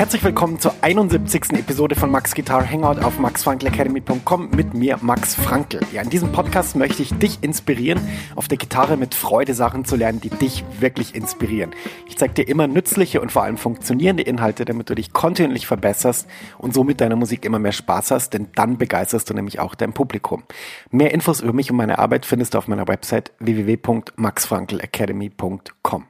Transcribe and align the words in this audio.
Herzlich 0.00 0.24
willkommen 0.24 0.58
zur 0.58 0.72
71. 0.80 1.58
Episode 1.58 1.94
von 1.94 2.10
Max 2.10 2.34
Guitar 2.34 2.66
Hangout 2.66 3.04
auf 3.04 3.18
maxfrankelacademy.com 3.18 4.48
mit 4.56 4.72
mir, 4.72 4.98
Max 5.02 5.34
Frankel. 5.34 5.82
Ja, 5.92 6.00
in 6.00 6.08
diesem 6.08 6.32
Podcast 6.32 6.74
möchte 6.74 7.02
ich 7.02 7.12
dich 7.18 7.42
inspirieren, 7.42 8.00
auf 8.34 8.48
der 8.48 8.56
Gitarre 8.56 8.96
mit 8.96 9.14
Freude 9.14 9.52
Sachen 9.52 9.84
zu 9.84 9.96
lernen, 9.96 10.22
die 10.22 10.30
dich 10.30 10.64
wirklich 10.78 11.14
inspirieren. 11.14 11.74
Ich 12.06 12.16
zeige 12.16 12.32
dir 12.32 12.48
immer 12.48 12.66
nützliche 12.66 13.20
und 13.20 13.30
vor 13.30 13.42
allem 13.42 13.58
funktionierende 13.58 14.22
Inhalte, 14.22 14.64
damit 14.64 14.88
du 14.88 14.94
dich 14.94 15.12
kontinuierlich 15.12 15.66
verbesserst 15.66 16.26
und 16.56 16.72
somit 16.72 17.02
deiner 17.02 17.16
Musik 17.16 17.44
immer 17.44 17.58
mehr 17.58 17.72
Spaß 17.72 18.10
hast, 18.10 18.30
denn 18.30 18.46
dann 18.54 18.78
begeisterst 18.78 19.28
du 19.28 19.34
nämlich 19.34 19.60
auch 19.60 19.74
dein 19.74 19.92
Publikum. 19.92 20.44
Mehr 20.90 21.12
Infos 21.12 21.42
über 21.42 21.52
mich 21.52 21.70
und 21.70 21.76
meine 21.76 21.98
Arbeit 21.98 22.24
findest 22.24 22.54
du 22.54 22.58
auf 22.58 22.68
meiner 22.68 22.88
Website 22.88 23.32
www.maxfrankelacademy.com. 23.38 26.09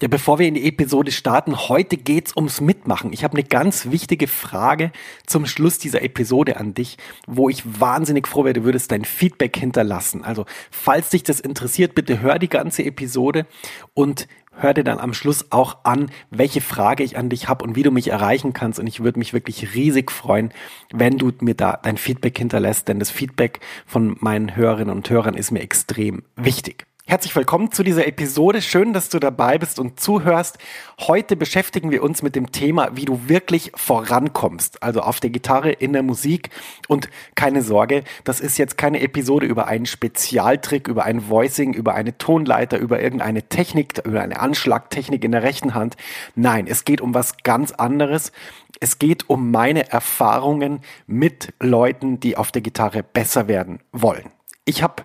Ja, 0.00 0.06
bevor 0.06 0.38
wir 0.38 0.46
in 0.46 0.54
die 0.54 0.68
Episode 0.68 1.10
starten, 1.10 1.56
heute 1.68 1.96
geht's 1.96 2.36
ums 2.36 2.60
Mitmachen. 2.60 3.12
Ich 3.12 3.24
habe 3.24 3.36
eine 3.36 3.42
ganz 3.42 3.90
wichtige 3.90 4.28
Frage 4.28 4.92
zum 5.26 5.44
Schluss 5.44 5.78
dieser 5.78 6.02
Episode 6.02 6.56
an 6.56 6.72
dich, 6.72 6.98
wo 7.26 7.48
ich 7.48 7.64
wahnsinnig 7.80 8.28
froh 8.28 8.44
wäre, 8.44 8.52
du 8.52 8.62
würdest 8.62 8.92
dein 8.92 9.04
Feedback 9.04 9.56
hinterlassen. 9.56 10.22
Also, 10.22 10.46
falls 10.70 11.10
dich 11.10 11.24
das 11.24 11.40
interessiert, 11.40 11.96
bitte 11.96 12.20
hör 12.20 12.38
die 12.38 12.48
ganze 12.48 12.84
Episode 12.84 13.44
und 13.92 14.28
hör 14.52 14.72
dir 14.72 14.84
dann 14.84 15.00
am 15.00 15.14
Schluss 15.14 15.50
auch 15.50 15.78
an, 15.82 16.12
welche 16.30 16.60
Frage 16.60 17.02
ich 17.02 17.18
an 17.18 17.28
dich 17.28 17.48
habe 17.48 17.64
und 17.64 17.74
wie 17.74 17.82
du 17.82 17.90
mich 17.90 18.06
erreichen 18.06 18.52
kannst. 18.52 18.78
Und 18.78 18.86
ich 18.86 19.02
würde 19.02 19.18
mich 19.18 19.32
wirklich 19.32 19.74
riesig 19.74 20.12
freuen, 20.12 20.52
wenn 20.92 21.18
du 21.18 21.32
mir 21.40 21.54
da 21.54 21.76
dein 21.82 21.96
Feedback 21.96 22.38
hinterlässt, 22.38 22.86
denn 22.86 23.00
das 23.00 23.10
Feedback 23.10 23.58
von 23.84 24.16
meinen 24.20 24.54
Hörerinnen 24.54 24.94
und 24.94 25.10
Hörern 25.10 25.34
ist 25.34 25.50
mir 25.50 25.60
extrem 25.60 26.22
wichtig. 26.36 26.87
Herzlich 27.10 27.34
willkommen 27.34 27.72
zu 27.72 27.82
dieser 27.82 28.06
Episode. 28.06 28.60
Schön, 28.60 28.92
dass 28.92 29.08
du 29.08 29.18
dabei 29.18 29.56
bist 29.56 29.78
und 29.78 29.98
zuhörst. 29.98 30.58
Heute 31.00 31.36
beschäftigen 31.36 31.90
wir 31.90 32.02
uns 32.02 32.20
mit 32.20 32.36
dem 32.36 32.52
Thema, 32.52 32.90
wie 32.96 33.06
du 33.06 33.30
wirklich 33.30 33.72
vorankommst. 33.74 34.82
Also 34.82 35.00
auf 35.00 35.18
der 35.18 35.30
Gitarre, 35.30 35.72
in 35.72 35.94
der 35.94 36.02
Musik. 36.02 36.50
Und 36.86 37.08
keine 37.34 37.62
Sorge, 37.62 38.04
das 38.24 38.40
ist 38.40 38.58
jetzt 38.58 38.76
keine 38.76 39.00
Episode 39.00 39.46
über 39.46 39.68
einen 39.68 39.86
Spezialtrick, 39.86 40.86
über 40.86 41.06
ein 41.06 41.30
Voicing, 41.30 41.72
über 41.72 41.94
eine 41.94 42.18
Tonleiter, 42.18 42.76
über 42.76 43.00
irgendeine 43.00 43.42
Technik, 43.42 44.02
über 44.04 44.20
eine 44.20 44.40
Anschlagtechnik 44.40 45.24
in 45.24 45.32
der 45.32 45.42
rechten 45.42 45.72
Hand. 45.72 45.96
Nein, 46.34 46.66
es 46.66 46.84
geht 46.84 47.00
um 47.00 47.14
was 47.14 47.38
ganz 47.42 47.72
anderes. 47.72 48.32
Es 48.80 48.98
geht 48.98 49.30
um 49.30 49.50
meine 49.50 49.90
Erfahrungen 49.90 50.80
mit 51.06 51.54
Leuten, 51.58 52.20
die 52.20 52.36
auf 52.36 52.52
der 52.52 52.60
Gitarre 52.60 53.02
besser 53.02 53.48
werden 53.48 53.78
wollen. 53.92 54.28
Ich 54.66 54.82
habe 54.82 55.04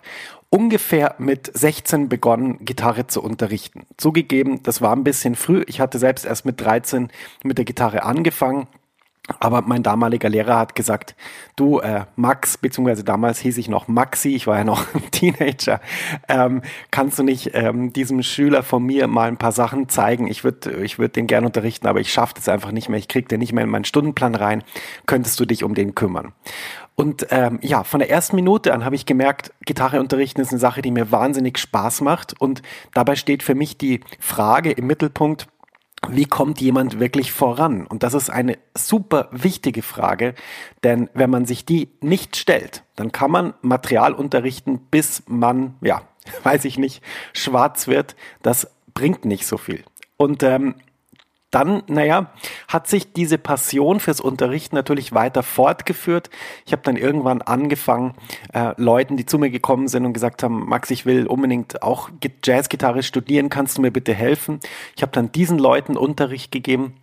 ungefähr 0.54 1.16
mit 1.18 1.50
16 1.52 2.08
begonnen, 2.08 2.64
Gitarre 2.64 3.08
zu 3.08 3.20
unterrichten. 3.20 3.86
Zugegeben, 3.96 4.62
das 4.62 4.80
war 4.80 4.94
ein 4.94 5.02
bisschen 5.02 5.34
früh. 5.34 5.64
Ich 5.66 5.80
hatte 5.80 5.98
selbst 5.98 6.24
erst 6.24 6.46
mit 6.46 6.60
13 6.60 7.10
mit 7.42 7.58
der 7.58 7.64
Gitarre 7.64 8.04
angefangen. 8.04 8.68
Aber 9.40 9.62
mein 9.62 9.82
damaliger 9.82 10.28
Lehrer 10.28 10.58
hat 10.58 10.74
gesagt, 10.74 11.16
du 11.56 11.78
äh, 11.78 12.04
Max, 12.14 12.58
beziehungsweise 12.58 13.04
damals 13.04 13.38
hieß 13.38 13.56
ich 13.56 13.68
noch 13.68 13.88
Maxi, 13.88 14.34
ich 14.34 14.46
war 14.46 14.58
ja 14.58 14.64
noch 14.64 14.84
Teenager, 15.12 15.80
ähm, 16.28 16.60
kannst 16.90 17.18
du 17.18 17.22
nicht 17.22 17.52
ähm, 17.54 17.92
diesem 17.94 18.22
Schüler 18.22 18.62
von 18.62 18.84
mir 18.84 19.08
mal 19.08 19.28
ein 19.28 19.38
paar 19.38 19.52
Sachen 19.52 19.88
zeigen? 19.88 20.26
Ich 20.26 20.44
würde 20.44 20.82
ich 20.84 20.98
würd 20.98 21.16
den 21.16 21.26
gern 21.26 21.46
unterrichten, 21.46 21.86
aber 21.86 22.00
ich 22.00 22.12
schaffe 22.12 22.34
das 22.36 22.50
einfach 22.50 22.70
nicht 22.70 22.90
mehr, 22.90 22.98
ich 22.98 23.08
krieg 23.08 23.28
den 23.28 23.40
nicht 23.40 23.54
mehr 23.54 23.64
in 23.64 23.70
meinen 23.70 23.86
Stundenplan 23.86 24.34
rein. 24.34 24.62
Könntest 25.06 25.40
du 25.40 25.46
dich 25.46 25.64
um 25.64 25.74
den 25.74 25.94
kümmern? 25.94 26.32
Und 26.96 27.26
ähm, 27.30 27.58
ja, 27.60 27.82
von 27.82 28.00
der 28.00 28.10
ersten 28.10 28.36
Minute 28.36 28.72
an 28.72 28.84
habe 28.84 28.94
ich 28.94 29.06
gemerkt, 29.06 29.52
Gitarre 29.64 29.98
unterrichten 30.00 30.40
ist 30.40 30.50
eine 30.50 30.60
Sache, 30.60 30.80
die 30.80 30.92
mir 30.92 31.10
wahnsinnig 31.10 31.58
Spaß 31.58 32.02
macht. 32.02 32.40
Und 32.40 32.62
dabei 32.92 33.16
steht 33.16 33.42
für 33.42 33.54
mich 33.54 33.76
die 33.76 34.00
Frage 34.20 34.70
im 34.70 34.86
Mittelpunkt, 34.86 35.48
wie 36.10 36.24
kommt 36.24 36.60
jemand 36.60 37.00
wirklich 37.00 37.32
voran? 37.32 37.86
Und 37.86 38.02
das 38.02 38.14
ist 38.14 38.30
eine 38.30 38.58
super 38.76 39.28
wichtige 39.32 39.82
Frage, 39.82 40.34
denn 40.82 41.10
wenn 41.14 41.30
man 41.30 41.46
sich 41.46 41.64
die 41.64 41.90
nicht 42.00 42.36
stellt, 42.36 42.84
dann 42.96 43.12
kann 43.12 43.30
man 43.30 43.54
Material 43.62 44.12
unterrichten, 44.12 44.78
bis 44.90 45.22
man, 45.26 45.74
ja, 45.80 46.02
weiß 46.42 46.64
ich 46.64 46.78
nicht, 46.78 47.02
schwarz 47.32 47.86
wird. 47.88 48.16
Das 48.42 48.70
bringt 48.92 49.24
nicht 49.24 49.46
so 49.46 49.56
viel. 49.56 49.84
Und 50.16 50.42
ähm, 50.42 50.76
dann, 51.54 51.82
naja, 51.86 52.32
hat 52.68 52.88
sich 52.88 53.12
diese 53.12 53.38
Passion 53.38 54.00
fürs 54.00 54.20
Unterrichten 54.20 54.74
natürlich 54.74 55.12
weiter 55.12 55.42
fortgeführt. 55.42 56.30
Ich 56.66 56.72
habe 56.72 56.82
dann 56.82 56.96
irgendwann 56.96 57.42
angefangen, 57.42 58.14
äh, 58.52 58.72
Leuten, 58.76 59.16
die 59.16 59.26
zu 59.26 59.38
mir 59.38 59.50
gekommen 59.50 59.88
sind 59.88 60.04
und 60.04 60.12
gesagt 60.12 60.42
haben, 60.42 60.68
Max, 60.68 60.90
ich 60.90 61.06
will 61.06 61.26
unbedingt 61.26 61.82
auch 61.82 62.10
Jazzgitarre 62.44 63.02
studieren, 63.02 63.50
kannst 63.50 63.78
du 63.78 63.82
mir 63.82 63.90
bitte 63.90 64.14
helfen? 64.14 64.60
Ich 64.96 65.02
habe 65.02 65.12
dann 65.12 65.30
diesen 65.30 65.58
Leuten 65.58 65.96
Unterricht 65.96 66.50
gegeben 66.50 66.94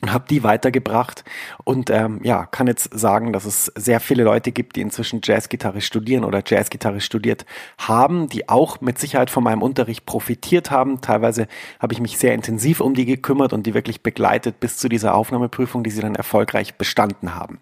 und 0.00 0.12
habe 0.12 0.26
die 0.30 0.44
weitergebracht 0.44 1.24
und 1.64 1.90
ähm, 1.90 2.20
ja 2.22 2.46
kann 2.46 2.66
jetzt 2.66 2.96
sagen, 2.96 3.32
dass 3.32 3.44
es 3.44 3.66
sehr 3.76 3.98
viele 4.00 4.22
Leute 4.22 4.52
gibt, 4.52 4.76
die 4.76 4.80
inzwischen 4.80 5.20
Jazzgitarre 5.22 5.80
studieren 5.80 6.24
oder 6.24 6.42
Jazzgitarre 6.46 7.00
studiert 7.00 7.44
haben, 7.78 8.28
die 8.28 8.48
auch 8.48 8.80
mit 8.80 8.98
Sicherheit 8.98 9.30
von 9.30 9.42
meinem 9.42 9.62
Unterricht 9.62 10.06
profitiert 10.06 10.70
haben. 10.70 11.00
Teilweise 11.00 11.48
habe 11.80 11.92
ich 11.92 12.00
mich 12.00 12.18
sehr 12.18 12.34
intensiv 12.34 12.80
um 12.80 12.94
die 12.94 13.06
gekümmert 13.06 13.52
und 13.52 13.66
die 13.66 13.74
wirklich 13.74 14.02
begleitet 14.02 14.60
bis 14.60 14.76
zu 14.76 14.88
dieser 14.88 15.14
Aufnahmeprüfung, 15.14 15.82
die 15.82 15.90
sie 15.90 16.00
dann 16.00 16.14
erfolgreich 16.14 16.76
bestanden 16.76 17.34
haben. 17.34 17.60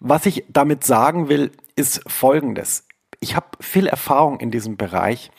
Was 0.00 0.26
ich 0.26 0.44
damit 0.48 0.82
sagen 0.84 1.28
will, 1.28 1.52
ist 1.76 2.02
Folgendes. 2.06 2.84
Ich 3.20 3.36
habe 3.36 3.46
viel 3.60 3.86
Erfahrung 3.86 4.40
in 4.40 4.50
diesem 4.50 4.76
Bereich 4.76 5.30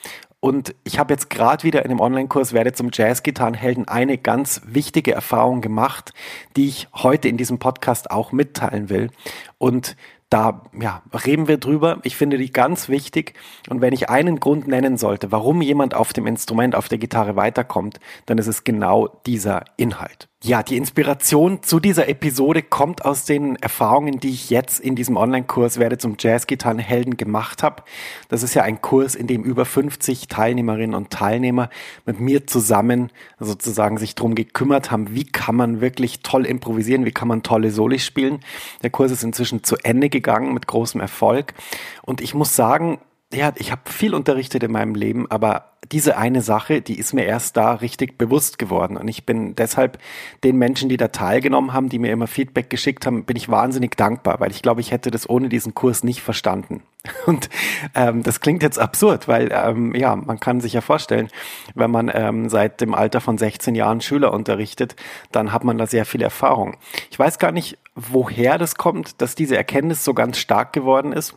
und 0.42 0.74
ich 0.82 0.98
habe 0.98 1.14
jetzt 1.14 1.30
gerade 1.30 1.62
wieder 1.62 1.84
in 1.84 1.88
dem 1.90 2.00
Online-Kurs 2.00 2.52
Werde 2.52 2.72
zum 2.72 2.90
Jazz-Gitarrenhelden 2.92 3.86
eine 3.86 4.18
ganz 4.18 4.60
wichtige 4.64 5.12
Erfahrung 5.12 5.60
gemacht, 5.60 6.12
die 6.56 6.66
ich 6.66 6.88
heute 6.94 7.28
in 7.28 7.36
diesem 7.36 7.60
Podcast 7.60 8.10
auch 8.10 8.32
mitteilen 8.32 8.90
will. 8.90 9.10
Und 9.58 9.96
da 10.30 10.64
ja, 10.80 11.02
reden 11.24 11.46
wir 11.46 11.58
drüber. 11.58 12.00
Ich 12.02 12.16
finde 12.16 12.38
die 12.38 12.50
ganz 12.50 12.88
wichtig. 12.88 13.34
Und 13.70 13.82
wenn 13.82 13.92
ich 13.92 14.10
einen 14.10 14.40
Grund 14.40 14.66
nennen 14.66 14.96
sollte, 14.96 15.30
warum 15.30 15.62
jemand 15.62 15.94
auf 15.94 16.12
dem 16.12 16.26
Instrument, 16.26 16.74
auf 16.74 16.88
der 16.88 16.98
Gitarre 16.98 17.36
weiterkommt, 17.36 18.00
dann 18.26 18.38
ist 18.38 18.48
es 18.48 18.64
genau 18.64 19.20
dieser 19.24 19.62
Inhalt. 19.76 20.28
Ja, 20.44 20.64
die 20.64 20.76
Inspiration 20.76 21.62
zu 21.62 21.78
dieser 21.78 22.08
Episode 22.08 22.62
kommt 22.64 23.04
aus 23.04 23.24
den 23.24 23.54
Erfahrungen, 23.54 24.18
die 24.18 24.30
ich 24.30 24.50
jetzt 24.50 24.80
in 24.80 24.96
diesem 24.96 25.16
Online-Kurs 25.16 25.78
Werde 25.78 25.98
zum 25.98 26.16
Jazzgitarrenhelden 26.18 27.16
gemacht 27.16 27.62
habe. 27.62 27.84
Das 28.28 28.42
ist 28.42 28.54
ja 28.54 28.64
ein 28.64 28.82
Kurs, 28.82 29.14
in 29.14 29.28
dem 29.28 29.44
über 29.44 29.64
50 29.64 30.26
Teilnehmerinnen 30.26 30.96
und 30.96 31.10
Teilnehmer 31.10 31.70
mit 32.06 32.18
mir 32.18 32.44
zusammen 32.44 33.12
sozusagen 33.38 33.98
sich 33.98 34.16
drum 34.16 34.34
gekümmert 34.34 34.90
haben, 34.90 35.14
wie 35.14 35.26
kann 35.26 35.54
man 35.54 35.80
wirklich 35.80 36.22
toll 36.22 36.44
improvisieren, 36.44 37.04
wie 37.04 37.12
kann 37.12 37.28
man 37.28 37.44
tolle 37.44 37.70
Soli 37.70 38.00
spielen. 38.00 38.40
Der 38.82 38.90
Kurs 38.90 39.12
ist 39.12 39.22
inzwischen 39.22 39.62
zu 39.62 39.76
Ende 39.84 40.08
gegangen 40.08 40.54
mit 40.54 40.66
großem 40.66 41.00
Erfolg. 41.00 41.54
Und 42.02 42.20
ich 42.20 42.34
muss 42.34 42.56
sagen, 42.56 42.98
ja, 43.32 43.52
ich 43.56 43.70
habe 43.72 43.82
viel 43.86 44.14
unterrichtet 44.14 44.62
in 44.62 44.72
meinem 44.72 44.94
Leben, 44.94 45.30
aber 45.30 45.72
diese 45.90 46.16
eine 46.16 46.42
Sache, 46.42 46.80
die 46.80 46.98
ist 46.98 47.12
mir 47.12 47.24
erst 47.24 47.56
da 47.56 47.74
richtig 47.74 48.16
bewusst 48.16 48.58
geworden. 48.58 48.96
Und 48.96 49.08
ich 49.08 49.26
bin 49.26 49.54
deshalb 49.56 49.98
den 50.44 50.56
Menschen, 50.56 50.88
die 50.88 50.96
da 50.96 51.08
teilgenommen 51.08 51.72
haben, 51.72 51.88
die 51.88 51.98
mir 51.98 52.12
immer 52.12 52.26
Feedback 52.26 52.70
geschickt 52.70 53.04
haben, 53.04 53.24
bin 53.24 53.36
ich 53.36 53.48
wahnsinnig 53.48 53.96
dankbar, 53.96 54.40
weil 54.40 54.52
ich 54.52 54.62
glaube, 54.62 54.80
ich 54.80 54.92
hätte 54.92 55.10
das 55.10 55.28
ohne 55.28 55.48
diesen 55.48 55.74
Kurs 55.74 56.04
nicht 56.04 56.22
verstanden. 56.22 56.82
Und 57.26 57.50
ähm, 57.94 58.22
das 58.22 58.40
klingt 58.40 58.62
jetzt 58.62 58.78
absurd, 58.78 59.28
weil 59.28 59.50
ähm, 59.52 59.94
ja, 59.94 60.14
man 60.14 60.38
kann 60.38 60.60
sich 60.60 60.72
ja 60.72 60.80
vorstellen, 60.80 61.28
wenn 61.74 61.90
man 61.90 62.10
ähm, 62.14 62.48
seit 62.48 62.80
dem 62.80 62.94
Alter 62.94 63.20
von 63.20 63.36
16 63.36 63.74
Jahren 63.74 64.00
Schüler 64.00 64.32
unterrichtet, 64.32 64.96
dann 65.32 65.52
hat 65.52 65.64
man 65.64 65.78
da 65.78 65.86
sehr 65.86 66.06
viel 66.06 66.22
Erfahrung. 66.22 66.76
Ich 67.10 67.18
weiß 67.18 67.38
gar 67.38 67.52
nicht, 67.52 67.76
woher 67.94 68.56
das 68.56 68.76
kommt, 68.76 69.20
dass 69.20 69.34
diese 69.34 69.56
Erkenntnis 69.56 70.04
so 70.04 70.14
ganz 70.14 70.38
stark 70.38 70.72
geworden 70.72 71.12
ist. 71.12 71.34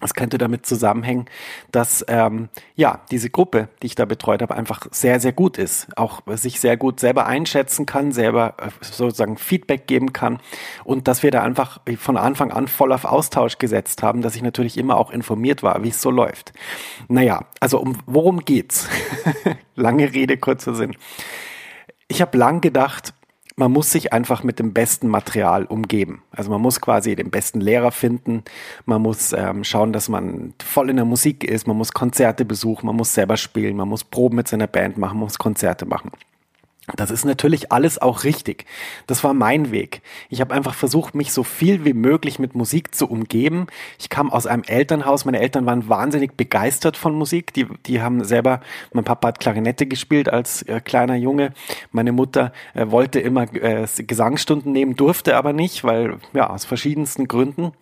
Es 0.00 0.14
könnte 0.14 0.38
damit 0.38 0.66
zusammenhängen, 0.66 1.26
dass 1.72 2.04
ähm, 2.08 2.48
ja 2.76 3.00
diese 3.10 3.30
Gruppe, 3.30 3.68
die 3.82 3.86
ich 3.86 3.94
da 3.94 4.04
betreut 4.04 4.42
habe, 4.42 4.54
einfach 4.54 4.86
sehr 4.90 5.20
sehr 5.20 5.32
gut 5.32 5.58
ist, 5.58 5.88
auch 5.96 6.22
sich 6.26 6.60
sehr 6.60 6.76
gut 6.76 7.00
selber 7.00 7.26
einschätzen 7.26 7.86
kann, 7.86 8.12
selber 8.12 8.54
äh, 8.58 8.70
sozusagen 8.80 9.36
Feedback 9.36 9.86
geben 9.86 10.12
kann 10.12 10.40
und 10.84 11.08
dass 11.08 11.22
wir 11.22 11.30
da 11.30 11.42
einfach 11.42 11.80
von 11.98 12.16
Anfang 12.16 12.50
an 12.52 12.68
voll 12.68 12.92
auf 12.92 13.04
Austausch 13.04 13.58
gesetzt 13.58 14.02
haben, 14.02 14.22
dass 14.22 14.36
ich 14.36 14.42
natürlich 14.42 14.78
immer 14.78 14.96
auch 14.96 15.10
informiert 15.10 15.62
war, 15.62 15.82
wie 15.82 15.88
es 15.88 16.00
so 16.00 16.10
läuft. 16.10 16.52
Naja, 17.08 17.44
also 17.60 17.80
um 17.80 17.98
worum 18.06 18.40
geht's? 18.40 18.88
Lange 19.74 20.12
Rede 20.12 20.36
kurzer 20.36 20.74
Sinn. 20.74 20.96
Ich 22.08 22.20
habe 22.20 22.36
lang 22.36 22.60
gedacht, 22.60 23.14
man 23.60 23.72
muss 23.72 23.92
sich 23.92 24.12
einfach 24.14 24.42
mit 24.42 24.58
dem 24.58 24.72
besten 24.72 25.06
Material 25.06 25.66
umgeben. 25.66 26.22
Also 26.32 26.50
man 26.50 26.62
muss 26.62 26.80
quasi 26.80 27.14
den 27.14 27.30
besten 27.30 27.60
Lehrer 27.60 27.92
finden, 27.92 28.42
man 28.86 29.02
muss 29.02 29.34
ähm, 29.34 29.64
schauen, 29.64 29.92
dass 29.92 30.08
man 30.08 30.54
voll 30.64 30.88
in 30.88 30.96
der 30.96 31.04
Musik 31.04 31.44
ist, 31.44 31.66
man 31.66 31.76
muss 31.76 31.92
Konzerte 31.92 32.46
besuchen, 32.46 32.86
man 32.86 32.96
muss 32.96 33.12
selber 33.12 33.36
spielen, 33.36 33.76
man 33.76 33.88
muss 33.88 34.02
Proben 34.02 34.36
mit 34.36 34.48
seiner 34.48 34.66
Band 34.66 34.96
machen, 34.96 35.18
man 35.18 35.26
muss 35.26 35.38
Konzerte 35.38 35.84
machen. 35.84 36.10
Das 36.96 37.10
ist 37.10 37.24
natürlich 37.24 37.72
alles 37.72 38.00
auch 38.00 38.24
richtig. 38.24 38.66
Das 39.06 39.22
war 39.24 39.34
mein 39.34 39.70
Weg. 39.70 40.02
Ich 40.28 40.40
habe 40.40 40.54
einfach 40.54 40.74
versucht, 40.74 41.14
mich 41.14 41.32
so 41.32 41.42
viel 41.42 41.84
wie 41.84 41.92
möglich 41.92 42.38
mit 42.38 42.54
Musik 42.54 42.94
zu 42.94 43.08
umgeben. 43.08 43.66
Ich 43.98 44.08
kam 44.08 44.30
aus 44.30 44.46
einem 44.46 44.62
Elternhaus. 44.64 45.24
Meine 45.24 45.40
Eltern 45.40 45.66
waren 45.66 45.88
wahnsinnig 45.88 46.36
begeistert 46.36 46.96
von 46.96 47.14
Musik. 47.14 47.52
Die, 47.54 47.66
die 47.86 48.02
haben 48.02 48.24
selber, 48.24 48.60
mein 48.92 49.04
Papa 49.04 49.28
hat 49.28 49.40
Klarinette 49.40 49.86
gespielt 49.86 50.28
als 50.28 50.62
äh, 50.62 50.80
kleiner 50.80 51.16
Junge. 51.16 51.52
Meine 51.92 52.12
Mutter 52.12 52.52
äh, 52.74 52.90
wollte 52.90 53.20
immer 53.20 53.52
äh, 53.54 53.86
Gesangsstunden 53.96 54.72
nehmen, 54.72 54.96
durfte 54.96 55.36
aber 55.36 55.52
nicht, 55.52 55.84
weil 55.84 56.18
ja 56.32 56.50
aus 56.50 56.64
verschiedensten 56.64 57.28
Gründen 57.28 57.72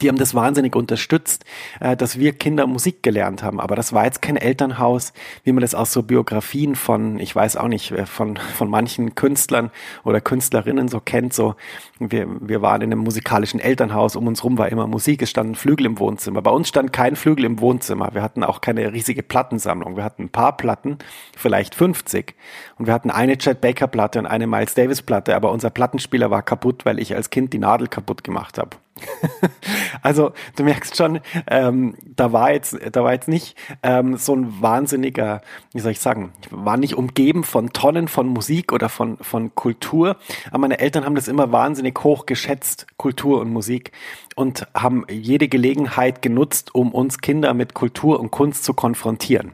die 0.00 0.08
haben 0.08 0.18
das 0.18 0.34
wahnsinnig 0.34 0.76
unterstützt, 0.76 1.44
äh, 1.80 1.96
dass 1.96 2.18
wir 2.18 2.32
Kinder 2.32 2.66
Musik 2.66 3.02
gelernt 3.02 3.42
haben. 3.42 3.60
Aber 3.60 3.76
das 3.76 3.92
war 3.92 4.04
jetzt 4.04 4.22
kein 4.22 4.36
Elternhaus, 4.36 5.12
wie 5.44 5.52
man 5.52 5.62
das 5.62 5.74
aus 5.74 5.92
so 5.92 6.02
Biografien 6.02 6.74
von, 6.74 7.18
ich 7.18 7.34
weiß 7.34 7.56
auch 7.56 7.68
nicht, 7.68 7.92
äh, 7.92 8.06
von, 8.06 8.36
von 8.36 8.68
manchen 8.68 9.14
Künstlern 9.14 9.70
oder 10.04 10.20
Künstlerinnen 10.20 10.88
so 10.88 11.00
kennt. 11.00 11.32
So, 11.32 11.54
wir, 11.98 12.26
wir 12.40 12.62
waren 12.62 12.82
in 12.82 12.92
einem 12.92 13.02
musikalischen 13.02 13.60
Elternhaus, 13.60 14.16
um 14.16 14.26
uns 14.26 14.44
rum 14.44 14.58
war 14.58 14.68
immer 14.68 14.86
Musik, 14.86 15.22
es 15.22 15.30
standen 15.30 15.54
Flügel 15.54 15.86
im 15.86 15.98
Wohnzimmer. 15.98 16.42
Bei 16.42 16.50
uns 16.50 16.68
stand 16.68 16.92
kein 16.92 17.16
Flügel 17.16 17.44
im 17.44 17.60
Wohnzimmer. 17.60 18.10
Wir 18.12 18.22
hatten 18.22 18.44
auch 18.44 18.60
keine 18.60 18.92
riesige 18.92 19.22
Plattensammlung. 19.22 19.96
Wir 19.96 20.04
hatten 20.04 20.24
ein 20.24 20.30
paar 20.30 20.56
Platten, 20.56 20.98
vielleicht 21.36 21.74
50. 21.74 22.34
Und 22.78 22.86
wir 22.86 22.94
hatten 22.94 23.10
eine 23.10 23.38
Chet 23.38 23.60
Baker 23.60 23.86
Platte 23.86 24.18
und 24.18 24.26
eine 24.26 24.46
Miles 24.46 24.74
Davis 24.74 25.02
Platte, 25.02 25.34
aber 25.34 25.52
unser 25.52 25.70
Plattenspieler 25.70 26.30
war 26.30 26.42
kaputt, 26.42 26.84
weil 26.84 26.98
ich 26.98 27.14
als 27.14 27.30
Kind 27.30 27.52
die 27.52 27.58
Nadel 27.58 27.88
kaputt 27.88 28.24
gemacht 28.24 28.58
habe. 28.58 28.76
also 30.02 30.32
du 30.56 30.64
merkst 30.64 30.96
schon, 30.96 31.20
ähm, 31.46 31.94
da 32.04 32.32
war 32.32 32.52
jetzt, 32.52 32.76
da 32.92 33.04
war 33.04 33.12
jetzt 33.12 33.28
nicht 33.28 33.56
ähm, 33.82 34.16
so 34.16 34.34
ein 34.34 34.60
wahnsinniger, 34.60 35.40
wie 35.72 35.80
soll 35.80 35.92
ich 35.92 36.00
sagen, 36.00 36.32
ich 36.42 36.48
war 36.50 36.76
nicht 36.76 36.94
umgeben 36.94 37.44
von 37.44 37.72
Tonnen 37.72 38.08
von 38.08 38.26
Musik 38.26 38.72
oder 38.72 38.88
von 38.88 39.16
von 39.18 39.54
Kultur, 39.54 40.16
aber 40.50 40.58
meine 40.58 40.80
Eltern 40.80 41.04
haben 41.04 41.14
das 41.14 41.28
immer 41.28 41.52
wahnsinnig 41.52 42.02
hoch 42.02 42.26
geschätzt, 42.26 42.86
Kultur 42.96 43.40
und 43.40 43.50
Musik 43.52 43.92
und 44.36 44.66
haben 44.74 45.04
jede 45.10 45.48
Gelegenheit 45.48 46.22
genutzt, 46.22 46.74
um 46.74 46.92
uns 46.92 47.18
Kinder 47.18 47.54
mit 47.54 47.74
Kultur 47.74 48.20
und 48.20 48.30
Kunst 48.30 48.64
zu 48.64 48.74
konfrontieren 48.74 49.52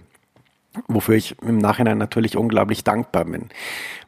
wofür 0.88 1.14
ich 1.14 1.40
im 1.42 1.56
Nachhinein 1.56 1.96
natürlich 1.96 2.36
unglaublich 2.36 2.84
dankbar 2.84 3.24
bin. 3.24 3.48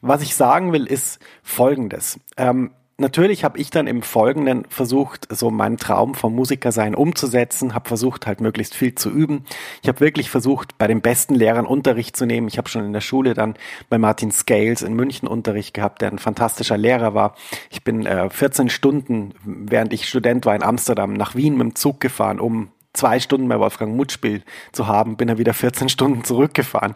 Was 0.01 0.23
ich 0.23 0.35
sagen 0.35 0.73
will, 0.73 0.87
ist 0.87 1.19
Folgendes. 1.43 2.21
Ähm, 2.37 2.73
natürlich 2.99 3.45
habe 3.45 3.59
ich 3.59 3.71
dann 3.71 3.87
im 3.87 4.03
Folgenden 4.03 4.67
versucht, 4.69 5.27
so 5.31 5.51
meinen 5.51 5.77
Traum 5.77 6.15
vom 6.15 6.35
Musikersein 6.35 6.95
umzusetzen, 6.95 7.75
habe 7.75 7.89
versucht, 7.89 8.27
halt 8.27 8.41
möglichst 8.41 8.75
viel 8.75 8.95
zu 8.95 9.11
üben. 9.11 9.45
Ich 9.83 9.89
habe 9.89 10.01
wirklich 10.01 10.31
versucht, 10.31 10.77
bei 10.79 10.87
den 10.87 11.01
besten 11.01 11.35
Lehrern 11.35 11.67
Unterricht 11.67 12.17
zu 12.17 12.27
nehmen. 12.27 12.49
Ich 12.49 12.59
habe 12.59 12.69
schon 12.69 12.85
in 12.85 12.93
der 12.93 13.01
Schule 13.01 13.35
dann 13.35 13.55
bei 13.89 13.99
Martin 13.99 14.33
Scales 14.33 14.83
in 14.83 14.95
München 14.95 15.29
Unterricht 15.29 15.75
gehabt, 15.75 16.03
der 16.03 16.11
ein 16.11 16.19
fantastischer 16.19 16.77
Lehrer 16.77 17.15
war. 17.15 17.35
Ich 17.71 17.85
bin 17.85 18.05
äh, 18.05 18.29
14 18.29 18.69
Stunden, 18.69 19.33
während 19.45 19.93
ich 19.93 20.09
Student 20.09 20.45
war 20.45 20.57
in 20.57 20.63
Amsterdam, 20.63 21.13
nach 21.15 21.35
Wien 21.35 21.57
mit 21.57 21.63
dem 21.63 21.75
Zug 21.77 22.01
gefahren, 22.01 22.41
um 22.41 22.71
zwei 22.93 23.21
Stunden 23.21 23.49
bei 23.49 23.61
Wolfgang 23.61 23.97
Mutspiel 23.97 24.43
zu 24.73 24.89
haben, 24.89 25.17
bin 25.17 25.29
er 25.29 25.39
wieder 25.39 25.55
14 25.55 25.89
Stunden 25.89 26.25
zurückgefahren. 26.25 26.95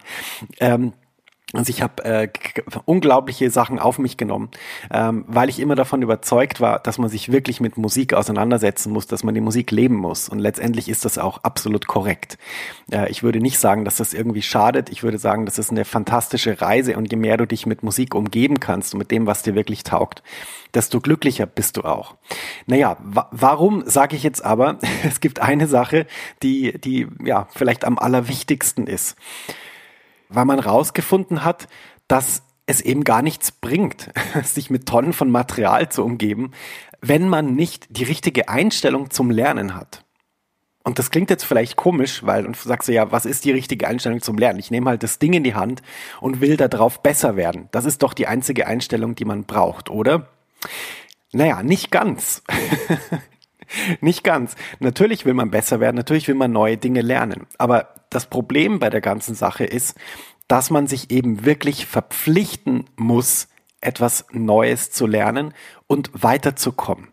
Ähm, 0.59 0.93
also 1.53 1.71
ich 1.71 1.83
habe 1.83 2.05
äh, 2.05 2.29
unglaubliche 2.87 3.51
Sachen 3.51 3.79
auf 3.79 3.99
mich 3.99 4.17
genommen, 4.17 4.51
ähm, 4.91 5.25
weil 5.29 5.51
ich 5.51 5.61
immer 5.61 5.75
davon 5.75 6.01
überzeugt 6.01 6.61
war, 6.61 6.79
dass 6.79 6.99
man 6.99 7.11
sich 7.11 7.31
wirklich 7.31 7.61
mit 7.61 7.77
Musik 7.77 8.15
auseinandersetzen 8.15 8.93
muss, 8.93 9.07
dass 9.07 9.23
man 9.23 9.35
die 9.35 9.41
Musik 9.41 9.71
leben 9.71 9.97
muss. 9.97 10.29
Und 10.29 10.39
letztendlich 10.39 10.89
ist 10.89 11.05
das 11.05 11.19
auch 11.19 11.39
absolut 11.45 11.87
korrekt. 11.87 12.39
Äh, 12.91 13.11
ich 13.11 13.23
würde 13.23 13.41
nicht 13.41 13.59
sagen, 13.59 13.85
dass 13.85 13.97
das 13.97 14.15
irgendwie 14.15 14.43
schadet. 14.43 14.89
Ich 14.91 15.03
würde 15.03 15.19
sagen, 15.19 15.45
das 15.45 15.59
ist 15.59 15.71
eine 15.71 15.85
fantastische 15.85 16.63
Reise. 16.63 16.97
Und 16.97 17.11
je 17.11 17.19
mehr 17.19 17.37
du 17.37 17.47
dich 17.47 17.67
mit 17.67 17.83
Musik 17.83 18.15
umgeben 18.15 18.59
kannst 18.59 18.95
und 18.95 18.99
mit 18.99 19.11
dem, 19.11 19.27
was 19.27 19.43
dir 19.43 19.55
wirklich 19.55 19.85
taugt, 19.85 20.23
desto 20.73 21.01
glücklicher 21.01 21.45
bist 21.45 21.77
du 21.77 21.83
auch. 21.83 22.15
Naja, 22.67 22.97
wa 23.03 23.29
warum 23.31 23.83
sage 23.87 24.17
ich 24.17 24.23
jetzt 24.23 24.43
aber, 24.43 24.79
es 25.07 25.21
gibt 25.21 25.41
eine 25.41 25.69
Sache, 25.69 26.07
die, 26.43 26.79
die 26.81 27.09
ja 27.23 27.47
vielleicht 27.55 27.85
am 27.85 27.99
allerwichtigsten 27.99 28.87
ist 28.87 29.17
weil 30.35 30.45
man 30.45 30.59
rausgefunden 30.59 31.45
hat, 31.45 31.69
dass 32.09 32.43
es 32.67 32.81
eben 32.81 33.05
gar 33.05 33.23
nichts 33.23 33.53
bringt, 33.53 34.11
sich 34.45 34.71
mit 34.71 34.87
Tonnen 34.87 35.13
von 35.13 35.31
Material 35.31 35.89
zu 35.89 36.05
umgeben, 36.05 36.53
wenn 37.01 37.29
man 37.29 37.55
nicht 37.55 37.87
die 37.91 38.05
richtige 38.05 38.49
Einstellung 38.49 39.11
zum 39.11 39.31
Lernen 39.31 39.75
hat. 39.75 40.05
Und 40.85 40.99
das 40.99 41.11
klingt 41.11 41.31
jetzt 41.31 41.45
vielleicht 41.45 41.77
komisch, 41.77 42.25
weil 42.25 42.45
und 42.45 42.57
sagst 42.57 42.89
du 42.89 42.93
ja, 42.93 43.13
was 43.13 43.25
ist 43.25 43.45
die 43.45 43.53
richtige 43.53 43.87
Einstellung 43.87 44.21
zum 44.21 44.37
Lernen? 44.37 44.59
Ich 44.59 44.71
nehme 44.71 44.91
halt 44.91 45.03
das 45.03 45.19
Ding 45.21 45.33
in 45.33 45.45
die 45.45 45.55
Hand 45.55 45.81
und 46.21 46.41
will 46.41 46.57
darauf 46.57 47.03
besser 47.03 47.37
werden. 47.37 47.69
Das 47.71 47.85
ist 47.85 48.03
doch 48.03 48.15
die 48.15 48.27
einzige 48.27 48.67
Einstellung, 48.67 49.15
die 49.15 49.25
man 49.25 49.45
braucht, 49.45 49.91
oder? 49.91 50.29
Naja, 51.33 51.63
nicht 51.63 51.91
ganz. 51.91 52.43
nicht 54.01 54.25
ganz. 54.25 54.55
Natürlich 54.81 55.25
will 55.25 55.35
man 55.35 55.51
besser 55.51 55.81
werden, 55.81 55.97
natürlich 55.97 56.29
will 56.29 56.35
man 56.35 56.53
neue 56.53 56.77
Dinge 56.77 57.03
lernen. 57.03 57.47
Aber 57.59 57.95
das 58.11 58.27
Problem 58.27 58.79
bei 58.79 58.91
der 58.91 59.01
ganzen 59.01 59.35
Sache 59.35 59.65
ist, 59.65 59.97
dass 60.49 60.71
man 60.71 60.87
sich 60.87 61.11
eben 61.11 61.45
wirklich 61.45 61.87
verpflichten 61.87 62.85
muss, 62.97 63.49
etwas 63.81 64.27
Neues 64.33 64.91
zu 64.91 65.07
lernen 65.07 65.55
und 65.87 66.11
weiterzukommen. 66.13 67.09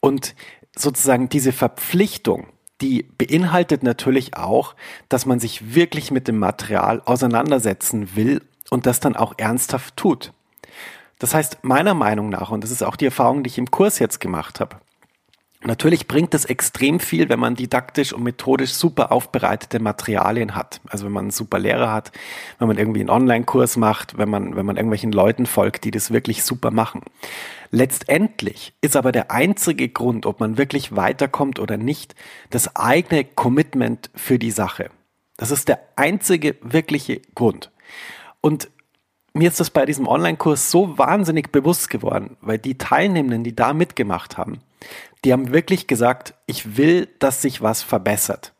Und 0.00 0.34
sozusagen 0.76 1.28
diese 1.28 1.52
Verpflichtung, 1.52 2.46
die 2.80 3.02
beinhaltet 3.02 3.82
natürlich 3.82 4.36
auch, 4.36 4.74
dass 5.08 5.26
man 5.26 5.40
sich 5.40 5.74
wirklich 5.74 6.10
mit 6.10 6.26
dem 6.26 6.38
Material 6.38 7.02
auseinandersetzen 7.04 8.16
will 8.16 8.42
und 8.70 8.86
das 8.86 9.00
dann 9.00 9.16
auch 9.16 9.34
ernsthaft 9.36 9.96
tut. 9.96 10.32
Das 11.18 11.34
heißt, 11.34 11.58
meiner 11.62 11.92
Meinung 11.92 12.30
nach, 12.30 12.50
und 12.50 12.64
das 12.64 12.70
ist 12.70 12.82
auch 12.82 12.96
die 12.96 13.04
Erfahrung, 13.04 13.42
die 13.42 13.48
ich 13.48 13.58
im 13.58 13.70
Kurs 13.70 13.98
jetzt 13.98 14.20
gemacht 14.20 14.58
habe, 14.58 14.80
Natürlich 15.62 16.08
bringt 16.08 16.32
es 16.32 16.46
extrem 16.46 17.00
viel, 17.00 17.28
wenn 17.28 17.38
man 17.38 17.54
didaktisch 17.54 18.14
und 18.14 18.22
methodisch 18.22 18.72
super 18.72 19.12
aufbereitete 19.12 19.78
Materialien 19.78 20.54
hat. 20.54 20.80
Also 20.88 21.04
wenn 21.04 21.12
man 21.12 21.24
einen 21.24 21.30
super 21.32 21.58
Lehrer 21.58 21.92
hat, 21.92 22.12
wenn 22.58 22.66
man 22.66 22.78
irgendwie 22.78 23.00
einen 23.00 23.10
Online-Kurs 23.10 23.76
macht, 23.76 24.16
wenn 24.16 24.30
man, 24.30 24.56
wenn 24.56 24.64
man 24.64 24.76
irgendwelchen 24.76 25.12
Leuten 25.12 25.44
folgt, 25.44 25.84
die 25.84 25.90
das 25.90 26.12
wirklich 26.12 26.44
super 26.44 26.70
machen. 26.70 27.02
Letztendlich 27.70 28.72
ist 28.80 28.96
aber 28.96 29.12
der 29.12 29.30
einzige 29.30 29.90
Grund, 29.90 30.24
ob 30.24 30.40
man 30.40 30.56
wirklich 30.56 30.96
weiterkommt 30.96 31.58
oder 31.58 31.76
nicht, 31.76 32.14
das 32.48 32.74
eigene 32.74 33.24
Commitment 33.24 34.10
für 34.14 34.38
die 34.38 34.52
Sache. 34.52 34.88
Das 35.36 35.50
ist 35.50 35.68
der 35.68 35.80
einzige 35.94 36.56
wirkliche 36.62 37.20
Grund. 37.34 37.70
Und 38.40 38.70
mir 39.34 39.48
ist 39.48 39.60
das 39.60 39.68
bei 39.68 39.84
diesem 39.84 40.08
Online-Kurs 40.08 40.70
so 40.70 40.96
wahnsinnig 40.96 41.52
bewusst 41.52 41.90
geworden, 41.90 42.38
weil 42.40 42.58
die 42.58 42.78
Teilnehmenden, 42.78 43.44
die 43.44 43.54
da 43.54 43.74
mitgemacht 43.74 44.38
haben, 44.38 44.60
die 45.24 45.32
haben 45.32 45.52
wirklich 45.52 45.86
gesagt, 45.86 46.34
ich 46.46 46.76
will, 46.76 47.08
dass 47.18 47.42
sich 47.42 47.62
was 47.62 47.82
verbessert. 47.82 48.54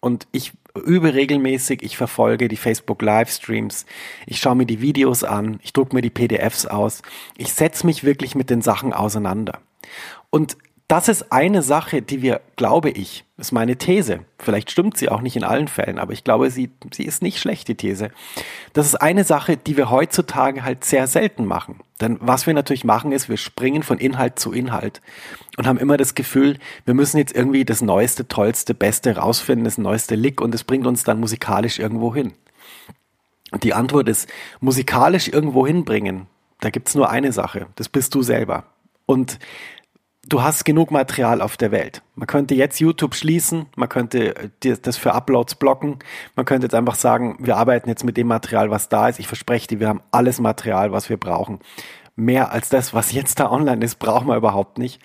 Und 0.00 0.26
ich 0.32 0.52
übe 0.74 1.14
regelmäßig, 1.14 1.82
ich 1.82 1.96
verfolge 1.96 2.48
die 2.48 2.56
Facebook 2.56 3.02
Livestreams, 3.02 3.86
ich 4.26 4.40
schaue 4.40 4.56
mir 4.56 4.66
die 4.66 4.80
Videos 4.80 5.22
an, 5.22 5.58
ich 5.62 5.72
drucke 5.72 5.94
mir 5.94 6.02
die 6.02 6.10
PDFs 6.10 6.66
aus, 6.66 7.02
ich 7.36 7.52
setze 7.52 7.86
mich 7.86 8.04
wirklich 8.04 8.34
mit 8.34 8.50
den 8.50 8.62
Sachen 8.62 8.92
auseinander. 8.92 9.60
Und 10.30 10.56
das 10.92 11.08
ist 11.08 11.32
eine 11.32 11.62
Sache, 11.62 12.02
die 12.02 12.20
wir, 12.20 12.42
glaube 12.56 12.90
ich, 12.90 13.24
ist 13.38 13.50
meine 13.50 13.76
These. 13.76 14.26
Vielleicht 14.38 14.70
stimmt 14.70 14.98
sie 14.98 15.08
auch 15.08 15.22
nicht 15.22 15.36
in 15.36 15.42
allen 15.42 15.68
Fällen, 15.68 15.98
aber 15.98 16.12
ich 16.12 16.22
glaube, 16.22 16.50
sie, 16.50 16.68
sie 16.92 17.04
ist 17.04 17.22
nicht 17.22 17.38
schlecht, 17.38 17.68
die 17.68 17.76
These. 17.76 18.10
Das 18.74 18.84
ist 18.84 18.96
eine 18.96 19.24
Sache, 19.24 19.56
die 19.56 19.78
wir 19.78 19.88
heutzutage 19.88 20.64
halt 20.64 20.84
sehr 20.84 21.06
selten 21.06 21.46
machen. 21.46 21.80
Denn 22.02 22.18
was 22.20 22.46
wir 22.46 22.52
natürlich 22.52 22.84
machen, 22.84 23.10
ist, 23.10 23.30
wir 23.30 23.38
springen 23.38 23.82
von 23.82 23.96
Inhalt 23.96 24.38
zu 24.38 24.52
Inhalt 24.52 25.00
und 25.56 25.66
haben 25.66 25.78
immer 25.78 25.96
das 25.96 26.14
Gefühl, 26.14 26.58
wir 26.84 26.92
müssen 26.92 27.16
jetzt 27.16 27.34
irgendwie 27.34 27.64
das 27.64 27.80
Neueste, 27.80 28.28
Tollste, 28.28 28.74
Beste 28.74 29.16
rausfinden, 29.16 29.64
das 29.64 29.78
neueste 29.78 30.14
Lick 30.14 30.42
und 30.42 30.54
es 30.54 30.62
bringt 30.62 30.86
uns 30.86 31.04
dann 31.04 31.20
musikalisch 31.20 31.78
irgendwo 31.78 32.14
hin. 32.14 32.34
Und 33.50 33.64
die 33.64 33.72
Antwort 33.72 34.10
ist, 34.10 34.28
musikalisch 34.60 35.28
irgendwo 35.28 35.66
hinbringen, 35.66 36.26
da 36.60 36.68
gibt's 36.68 36.94
nur 36.94 37.08
eine 37.08 37.32
Sache, 37.32 37.68
das 37.76 37.88
bist 37.88 38.14
du 38.14 38.20
selber. 38.20 38.64
Und 39.06 39.38
du 40.28 40.42
hast 40.42 40.64
genug 40.64 40.90
Material 40.90 41.40
auf 41.40 41.56
der 41.56 41.70
Welt. 41.70 42.02
Man 42.14 42.26
könnte 42.26 42.54
jetzt 42.54 42.80
YouTube 42.80 43.14
schließen, 43.14 43.66
man 43.76 43.88
könnte 43.88 44.36
äh, 44.36 44.76
das 44.80 44.96
für 44.96 45.12
Uploads 45.12 45.56
blocken, 45.56 45.98
man 46.36 46.46
könnte 46.46 46.66
jetzt 46.66 46.74
einfach 46.74 46.94
sagen, 46.94 47.36
wir 47.40 47.56
arbeiten 47.56 47.88
jetzt 47.88 48.04
mit 48.04 48.16
dem 48.16 48.28
Material, 48.28 48.70
was 48.70 48.88
da 48.88 49.08
ist. 49.08 49.18
Ich 49.18 49.28
verspreche 49.28 49.66
dir, 49.66 49.80
wir 49.80 49.88
haben 49.88 50.02
alles 50.10 50.40
Material, 50.40 50.92
was 50.92 51.08
wir 51.08 51.16
brauchen. 51.16 51.60
Mehr 52.14 52.52
als 52.52 52.68
das, 52.68 52.92
was 52.92 53.12
jetzt 53.12 53.40
da 53.40 53.50
online 53.50 53.84
ist, 53.84 53.98
brauchen 53.98 54.28
wir 54.28 54.36
überhaupt 54.36 54.78
nicht. 54.78 55.00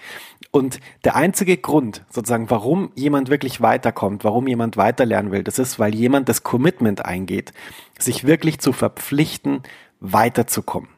Und 0.51 0.79
der 1.03 1.15
einzige 1.15 1.57
Grund, 1.57 2.03
sozusagen, 2.09 2.49
warum 2.49 2.91
jemand 2.95 3.29
wirklich 3.29 3.61
weiterkommt, 3.61 4.23
warum 4.23 4.47
jemand 4.47 4.77
weiterlernen 4.77 5.31
will, 5.31 5.43
das 5.43 5.59
ist, 5.59 5.79
weil 5.79 5.95
jemand 5.95 6.29
das 6.29 6.43
Commitment 6.43 7.05
eingeht, 7.05 7.53
sich 7.97 8.25
wirklich 8.25 8.59
zu 8.59 8.73
verpflichten, 8.73 9.63
weiterzukommen. 9.99 10.89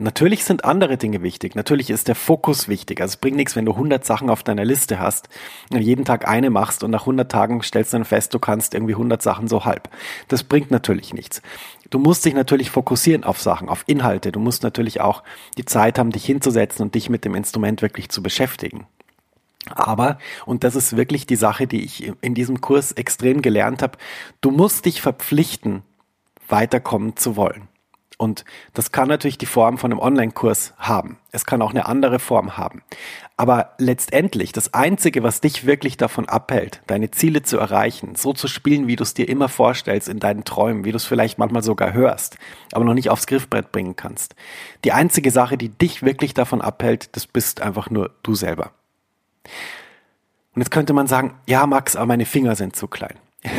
Natürlich 0.00 0.44
sind 0.46 0.64
andere 0.64 0.96
Dinge 0.96 1.22
wichtig. 1.22 1.54
Natürlich 1.54 1.90
ist 1.90 2.08
der 2.08 2.14
Fokus 2.14 2.68
wichtig. 2.68 3.02
Also 3.02 3.12
es 3.12 3.16
bringt 3.18 3.36
nichts, 3.36 3.54
wenn 3.54 3.66
du 3.66 3.72
100 3.72 4.02
Sachen 4.02 4.30
auf 4.30 4.42
deiner 4.42 4.64
Liste 4.64 4.98
hast 4.98 5.28
und 5.70 5.82
jeden 5.82 6.06
Tag 6.06 6.26
eine 6.26 6.48
machst 6.48 6.82
und 6.82 6.90
nach 6.90 7.02
100 7.02 7.30
Tagen 7.30 7.62
stellst 7.62 7.92
du 7.92 7.98
dann 7.98 8.06
fest, 8.06 8.32
du 8.32 8.38
kannst 8.38 8.72
irgendwie 8.72 8.94
100 8.94 9.20
Sachen 9.20 9.46
so 9.46 9.66
halb. 9.66 9.90
Das 10.28 10.42
bringt 10.42 10.70
natürlich 10.70 11.12
nichts. 11.12 11.42
Du 11.90 11.98
musst 11.98 12.24
dich 12.24 12.32
natürlich 12.32 12.70
fokussieren 12.70 13.24
auf 13.24 13.42
Sachen, 13.42 13.68
auf 13.68 13.84
Inhalte. 13.86 14.32
Du 14.32 14.40
musst 14.40 14.62
natürlich 14.62 15.02
auch 15.02 15.22
die 15.58 15.66
Zeit 15.66 15.98
haben, 15.98 16.12
dich 16.12 16.24
hinzusetzen 16.24 16.86
und 16.86 16.94
dich 16.94 17.10
mit 17.10 17.26
dem 17.26 17.34
Instrument 17.34 17.82
wirklich 17.82 18.08
zu 18.08 18.22
beschäftigen. 18.22 18.86
Aber, 19.66 20.16
und 20.46 20.64
das 20.64 20.76
ist 20.76 20.96
wirklich 20.96 21.26
die 21.26 21.36
Sache, 21.36 21.66
die 21.66 21.84
ich 21.84 22.10
in 22.22 22.34
diesem 22.34 22.62
Kurs 22.62 22.92
extrem 22.92 23.42
gelernt 23.42 23.82
habe, 23.82 23.98
du 24.40 24.50
musst 24.50 24.86
dich 24.86 25.02
verpflichten, 25.02 25.82
weiterkommen 26.48 27.16
zu 27.16 27.36
wollen. 27.36 27.68
Und 28.20 28.44
das 28.74 28.92
kann 28.92 29.08
natürlich 29.08 29.38
die 29.38 29.46
Form 29.46 29.78
von 29.78 29.90
einem 29.90 29.98
Online-Kurs 29.98 30.74
haben. 30.76 31.16
Es 31.32 31.46
kann 31.46 31.62
auch 31.62 31.70
eine 31.70 31.86
andere 31.86 32.18
Form 32.18 32.58
haben. 32.58 32.82
Aber 33.38 33.72
letztendlich, 33.78 34.52
das 34.52 34.74
Einzige, 34.74 35.22
was 35.22 35.40
dich 35.40 35.64
wirklich 35.64 35.96
davon 35.96 36.28
abhält, 36.28 36.82
deine 36.86 37.10
Ziele 37.10 37.40
zu 37.40 37.56
erreichen, 37.56 38.16
so 38.16 38.34
zu 38.34 38.46
spielen, 38.46 38.86
wie 38.88 38.96
du 38.96 39.04
es 39.04 39.14
dir 39.14 39.26
immer 39.26 39.48
vorstellst 39.48 40.06
in 40.06 40.18
deinen 40.18 40.44
Träumen, 40.44 40.84
wie 40.84 40.90
du 40.90 40.98
es 40.98 41.06
vielleicht 41.06 41.38
manchmal 41.38 41.62
sogar 41.62 41.94
hörst, 41.94 42.36
aber 42.72 42.84
noch 42.84 42.92
nicht 42.92 43.08
aufs 43.08 43.26
Griffbrett 43.26 43.72
bringen 43.72 43.96
kannst. 43.96 44.34
Die 44.84 44.92
einzige 44.92 45.30
Sache, 45.30 45.56
die 45.56 45.70
dich 45.70 46.02
wirklich 46.02 46.34
davon 46.34 46.60
abhält, 46.60 47.16
das 47.16 47.26
bist 47.26 47.62
einfach 47.62 47.88
nur 47.88 48.10
du 48.22 48.34
selber. 48.34 48.72
Und 50.54 50.60
jetzt 50.60 50.70
könnte 50.70 50.92
man 50.92 51.06
sagen, 51.06 51.38
ja, 51.46 51.66
Max, 51.66 51.96
aber 51.96 52.04
meine 52.04 52.26
Finger 52.26 52.54
sind 52.54 52.76
zu 52.76 52.86
klein. 52.86 53.16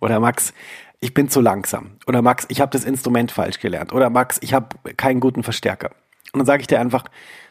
Oder 0.00 0.20
Max, 0.20 0.52
ich 1.00 1.14
bin 1.14 1.28
zu 1.28 1.40
langsam. 1.40 1.92
Oder 2.06 2.22
Max, 2.22 2.46
ich 2.48 2.60
habe 2.60 2.70
das 2.70 2.84
Instrument 2.84 3.32
falsch 3.32 3.58
gelernt. 3.58 3.92
Oder 3.92 4.10
Max, 4.10 4.38
ich 4.42 4.52
habe 4.52 4.76
keinen 4.96 5.20
guten 5.20 5.42
Verstärker. 5.42 5.90
Und 6.32 6.38
dann 6.40 6.46
sage 6.46 6.60
ich 6.60 6.66
dir 6.66 6.80
einfach, 6.80 7.04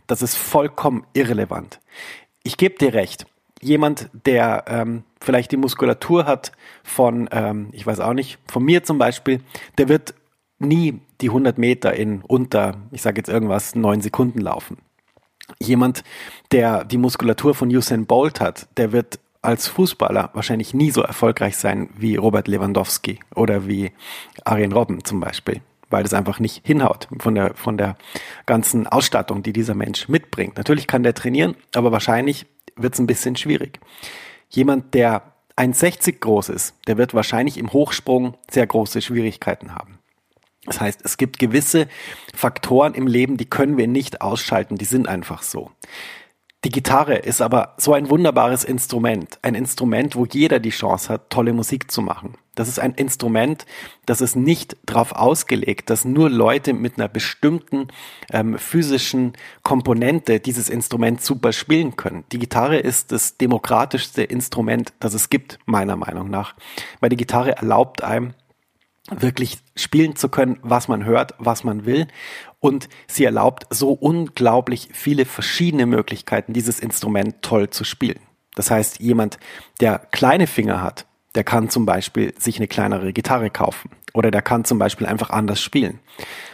das 0.07 0.21
ist 0.21 0.35
vollkommen 0.35 1.05
irrelevant. 1.13 1.79
Ich 2.43 2.57
gebe 2.57 2.77
dir 2.77 2.93
recht. 2.93 3.25
Jemand, 3.61 4.09
der 4.25 4.65
ähm, 4.67 5.03
vielleicht 5.19 5.51
die 5.51 5.57
Muskulatur 5.57 6.25
hat 6.25 6.51
von, 6.83 7.27
ähm, 7.31 7.69
ich 7.73 7.85
weiß 7.85 7.99
auch 7.99 8.13
nicht, 8.13 8.39
von 8.47 8.63
mir 8.63 8.83
zum 8.83 8.97
Beispiel, 8.97 9.41
der 9.77 9.89
wird 9.89 10.13
nie 10.59 11.01
die 11.21 11.29
100 11.29 11.57
Meter 11.57 11.93
in 11.93 12.21
unter, 12.21 12.77
ich 12.91 13.01
sage 13.01 13.17
jetzt 13.17 13.29
irgendwas, 13.29 13.75
neun 13.75 14.01
Sekunden 14.01 14.39
laufen. 14.39 14.77
Jemand, 15.59 16.03
der 16.51 16.85
die 16.85 16.97
Muskulatur 16.97 17.55
von 17.55 17.69
Usain 17.69 18.05
Bolt 18.05 18.39
hat, 18.39 18.67
der 18.77 18.91
wird 18.91 19.19
als 19.41 19.67
Fußballer 19.67 20.31
wahrscheinlich 20.33 20.73
nie 20.73 20.91
so 20.91 21.01
erfolgreich 21.01 21.57
sein 21.57 21.89
wie 21.97 22.15
Robert 22.15 22.47
Lewandowski 22.47 23.19
oder 23.35 23.67
wie 23.67 23.91
Arjen 24.43 24.73
Robben 24.73 25.03
zum 25.05 25.19
Beispiel, 25.19 25.61
weil 25.89 26.03
das 26.03 26.13
einfach 26.13 26.39
nicht 26.39 26.65
hinhaut 26.65 27.07
von 27.19 27.35
der, 27.35 27.55
von 27.55 27.77
der 27.77 27.97
ganzen 28.45 28.87
Ausstattung, 28.87 29.43
die 29.43 29.53
dieser 29.53 29.75
Mensch 29.75 30.09
mitbringt. 30.09 30.57
Natürlich 30.57 30.87
kann 30.87 31.03
der 31.03 31.13
trainieren, 31.13 31.55
aber 31.73 31.91
wahrscheinlich 31.91 32.45
wird 32.75 32.93
es 32.93 32.99
ein 32.99 33.07
bisschen 33.07 33.35
schwierig. 33.35 33.79
Jemand, 34.49 34.93
der 34.93 35.33
1,60 35.55 36.19
groß 36.19 36.49
ist, 36.49 36.75
der 36.87 36.97
wird 36.97 37.13
wahrscheinlich 37.13 37.57
im 37.57 37.71
Hochsprung 37.71 38.35
sehr 38.49 38.65
große 38.65 39.01
Schwierigkeiten 39.01 39.75
haben. 39.75 39.99
Das 40.65 40.81
heißt, 40.81 41.01
es 41.03 41.17
gibt 41.17 41.39
gewisse 41.39 41.87
Faktoren 42.33 42.93
im 42.93 43.07
Leben, 43.07 43.37
die 43.37 43.49
können 43.49 43.77
wir 43.77 43.87
nicht 43.87 44.21
ausschalten, 44.21 44.75
die 44.75 44.85
sind 44.85 45.07
einfach 45.07 45.41
so. 45.41 45.71
Die 46.65 46.69
Gitarre 46.69 47.15
ist 47.15 47.41
aber 47.41 47.75
so 47.77 47.93
ein 47.93 48.09
wunderbares 48.09 48.65
Instrument. 48.65 49.39
Ein 49.43 49.55
Instrument, 49.55 50.17
wo 50.17 50.25
jeder 50.25 50.59
die 50.59 50.71
Chance 50.71 51.13
hat, 51.13 51.29
tolle 51.29 51.53
Musik 51.53 51.89
zu 51.89 52.01
machen. 52.01 52.33
Das 52.53 52.67
ist 52.67 52.79
ein 52.79 52.93
Instrument, 52.95 53.65
das 54.05 54.19
ist 54.19 54.35
nicht 54.35 54.75
darauf 54.85 55.13
ausgelegt, 55.13 55.89
dass 55.89 56.03
nur 56.03 56.29
Leute 56.29 56.73
mit 56.73 56.97
einer 56.97 57.07
bestimmten 57.07 57.87
ähm, 58.33 58.57
physischen 58.57 59.31
Komponente 59.63 60.41
dieses 60.41 60.67
Instrument 60.67 61.21
super 61.23 61.53
spielen 61.53 61.95
können. 61.95 62.25
Die 62.33 62.39
Gitarre 62.39 62.77
ist 62.77 63.13
das 63.13 63.37
demokratischste 63.37 64.23
Instrument, 64.23 64.91
das 64.99 65.13
es 65.13 65.29
gibt, 65.29 65.59
meiner 65.65 65.95
Meinung 65.95 66.29
nach. 66.29 66.55
Weil 66.99 67.09
die 67.09 67.15
Gitarre 67.15 67.55
erlaubt 67.55 68.03
einem, 68.03 68.33
wirklich 69.11 69.59
spielen 69.75 70.15
zu 70.15 70.29
können, 70.29 70.59
was 70.61 70.87
man 70.87 71.05
hört, 71.05 71.35
was 71.39 71.63
man 71.63 71.85
will. 71.85 72.07
Und 72.59 72.89
sie 73.07 73.23
erlaubt 73.23 73.67
so 73.69 73.91
unglaublich 73.91 74.89
viele 74.91 75.25
verschiedene 75.25 75.85
Möglichkeiten, 75.85 76.53
dieses 76.53 76.79
Instrument 76.79 77.41
toll 77.41 77.69
zu 77.69 77.83
spielen. 77.83 78.19
Das 78.55 78.69
heißt, 78.69 78.99
jemand, 78.99 79.37
der 79.79 79.99
kleine 80.11 80.47
Finger 80.47 80.81
hat, 80.81 81.05
der 81.35 81.43
kann 81.43 81.69
zum 81.69 81.85
Beispiel 81.85 82.33
sich 82.37 82.57
eine 82.57 82.67
kleinere 82.67 83.13
Gitarre 83.13 83.49
kaufen. 83.49 83.91
Oder 84.13 84.31
der 84.31 84.41
kann 84.41 84.65
zum 84.65 84.79
Beispiel 84.79 85.07
einfach 85.07 85.29
anders 85.29 85.61
spielen. 85.61 85.99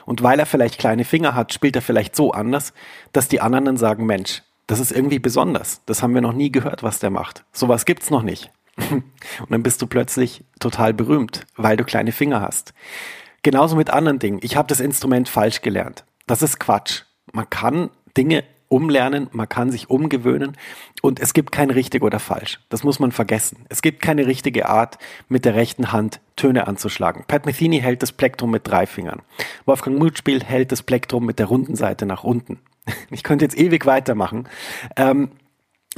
Und 0.06 0.22
weil 0.22 0.40
er 0.40 0.46
vielleicht 0.46 0.78
kleine 0.78 1.06
Finger 1.06 1.34
hat, 1.34 1.54
spielt 1.54 1.76
er 1.76 1.82
vielleicht 1.82 2.16
so 2.16 2.32
anders, 2.32 2.74
dass 3.14 3.28
die 3.28 3.42
anderen 3.42 3.66
dann 3.66 3.78
sagen, 3.78 4.06
Mensch, 4.06 4.44
das 4.68 4.80
ist 4.80 4.92
irgendwie 4.92 5.20
besonders. 5.20 5.82
Das 5.86 6.04
haben 6.04 6.14
wir 6.14 6.22
noch 6.22 6.34
nie 6.34 6.52
gehört, 6.52 6.84
was 6.84 7.00
der 7.00 7.10
macht. 7.10 7.46
Sowas 7.52 7.86
gibt's 7.86 8.10
noch 8.10 8.24
nicht. 8.24 8.52
Und 8.78 9.04
dann 9.50 9.64
bist 9.64 9.82
du 9.82 9.88
plötzlich 9.88 10.44
total 10.60 10.94
berühmt, 10.94 11.46
weil 11.56 11.78
du 11.78 11.86
kleine 11.86 12.12
Finger 12.12 12.42
hast. 12.42 12.74
Genauso 13.46 13.76
mit 13.76 13.92
anderen 13.92 14.18
Dingen. 14.18 14.40
Ich 14.42 14.56
habe 14.56 14.68
das 14.68 14.80
Instrument 14.80 15.30
falsch 15.30 15.62
gelernt. 15.62 16.04
Das 16.26 16.42
ist 16.42 16.60
Quatsch. 16.60 17.04
Man 17.32 17.48
kann 17.48 17.92
Dinge 18.18 18.44
umlernen, 18.70 19.28
man 19.34 19.48
kann 19.48 19.72
sich 19.72 19.92
umgewöhnen 19.92 20.58
und 21.04 21.20
es 21.20 21.36
gibt 21.36 21.52
kein 21.52 21.70
richtig 21.70 22.02
oder 22.02 22.18
falsch. 22.18 22.60
Das 22.70 22.84
muss 22.84 22.98
man 22.98 23.12
vergessen. 23.12 23.68
Es 23.70 23.84
gibt 23.84 24.02
keine 24.02 24.26
richtige 24.26 24.68
Art, 24.68 24.98
mit 25.30 25.46
der 25.46 25.54
rechten 25.54 25.92
Hand 25.92 26.22
Töne 26.36 26.66
anzuschlagen. 26.66 27.24
Pat 27.28 27.46
Metheny 27.46 27.80
hält 27.82 28.02
das 28.02 28.14
Plektrum 28.14 28.50
mit 28.50 28.68
drei 28.68 28.88
Fingern. 28.88 29.22
Wolfgang 29.68 30.00
Mutspiel 30.00 30.44
hält 30.44 30.72
das 30.72 30.82
Plektrum 30.82 31.24
mit 31.24 31.38
der 31.38 31.46
runden 31.46 31.76
Seite 31.76 32.08
nach 32.08 32.24
unten. 32.24 32.58
Ich 33.12 33.22
könnte 33.22 33.46
jetzt 33.46 33.60
ewig 33.60 33.86
weitermachen. 33.86 34.50
Ähm, 34.96 35.30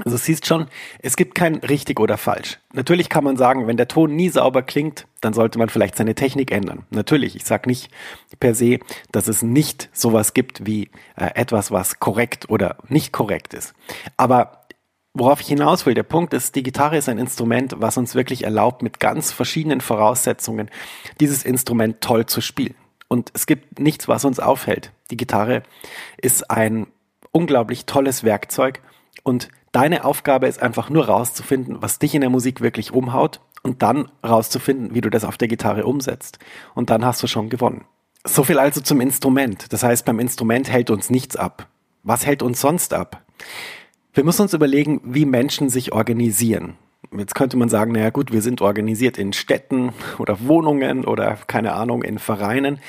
also 0.03 0.17
siehst 0.17 0.45
schon, 0.45 0.67
es 0.99 1.15
gibt 1.15 1.33
kein 1.35 1.55
richtig 1.55 1.99
oder 1.99 2.17
falsch. 2.17 2.59
Natürlich 2.73 3.09
kann 3.09 3.23
man 3.23 3.37
sagen, 3.37 3.67
wenn 3.67 3.77
der 3.77 3.87
Ton 3.87 4.15
nie 4.15 4.29
sauber 4.29 4.61
klingt, 4.61 5.07
dann 5.21 5.33
sollte 5.33 5.57
man 5.57 5.69
vielleicht 5.69 5.95
seine 5.95 6.15
Technik 6.15 6.51
ändern. 6.51 6.85
Natürlich, 6.91 7.35
ich 7.35 7.45
sage 7.45 7.67
nicht 7.67 7.89
per 8.39 8.53
se, 8.53 8.79
dass 9.11 9.27
es 9.27 9.41
nicht 9.41 9.89
sowas 9.93 10.33
gibt 10.33 10.65
wie 10.65 10.89
äh, 11.15 11.31
etwas, 11.33 11.71
was 11.71 11.99
korrekt 11.99 12.49
oder 12.49 12.77
nicht 12.87 13.11
korrekt 13.11 13.53
ist. 13.53 13.73
Aber 14.17 14.67
worauf 15.13 15.41
ich 15.41 15.47
hinaus 15.47 15.85
will, 15.85 15.95
der 15.95 16.03
Punkt 16.03 16.33
ist, 16.33 16.55
die 16.55 16.63
Gitarre 16.63 16.97
ist 16.97 17.09
ein 17.09 17.17
Instrument, 17.17 17.75
was 17.77 17.97
uns 17.97 18.13
wirklich 18.13 18.43
erlaubt, 18.43 18.83
mit 18.83 18.99
ganz 18.99 19.31
verschiedenen 19.31 19.81
Voraussetzungen 19.81 20.69
dieses 21.19 21.43
Instrument 21.43 22.01
toll 22.01 22.27
zu 22.27 22.41
spielen. 22.41 22.75
Und 23.07 23.31
es 23.33 23.47
gibt 23.47 23.79
nichts, 23.79 24.07
was 24.07 24.25
uns 24.25 24.39
aufhält. 24.39 24.91
Die 25.09 25.17
Gitarre 25.17 25.63
ist 26.17 26.51
ein 26.51 26.87
unglaublich 27.31 27.85
tolles 27.85 28.23
Werkzeug 28.23 28.81
und 29.23 29.49
deine 29.71 30.05
Aufgabe 30.05 30.47
ist 30.47 30.61
einfach 30.61 30.89
nur 30.89 31.07
rauszufinden, 31.07 31.77
was 31.81 31.99
dich 31.99 32.15
in 32.15 32.21
der 32.21 32.29
Musik 32.29 32.61
wirklich 32.61 32.93
umhaut 32.93 33.41
und 33.63 33.81
dann 33.81 34.09
rauszufinden, 34.25 34.93
wie 34.93 35.01
du 35.01 35.09
das 35.09 35.25
auf 35.25 35.37
der 35.37 35.47
Gitarre 35.47 35.85
umsetzt. 35.85 36.39
Und 36.73 36.89
dann 36.89 37.05
hast 37.05 37.21
du 37.23 37.27
schon 37.27 37.49
gewonnen. 37.49 37.85
So 38.25 38.43
viel 38.43 38.59
also 38.59 38.81
zum 38.81 39.01
Instrument. 39.01 39.71
Das 39.71 39.83
heißt, 39.83 40.05
beim 40.05 40.19
Instrument 40.19 40.69
hält 40.69 40.89
uns 40.89 41.09
nichts 41.09 41.35
ab. 41.35 41.67
Was 42.03 42.25
hält 42.25 42.41
uns 42.41 42.61
sonst 42.61 42.93
ab? 42.93 43.25
Wir 44.13 44.23
müssen 44.23 44.41
uns 44.43 44.53
überlegen, 44.53 45.01
wie 45.03 45.25
Menschen 45.25 45.69
sich 45.69 45.91
organisieren. 45.91 46.75
Jetzt 47.15 47.35
könnte 47.35 47.57
man 47.57 47.69
sagen, 47.69 47.91
naja 47.91 48.09
gut, 48.09 48.31
wir 48.31 48.41
sind 48.41 48.61
organisiert 48.61 49.17
in 49.17 49.31
Städten 49.31 49.93
oder 50.17 50.47
Wohnungen 50.47 51.05
oder 51.05 51.37
keine 51.47 51.73
Ahnung, 51.73 52.03
in 52.03 52.19
Vereinen. 52.19 52.79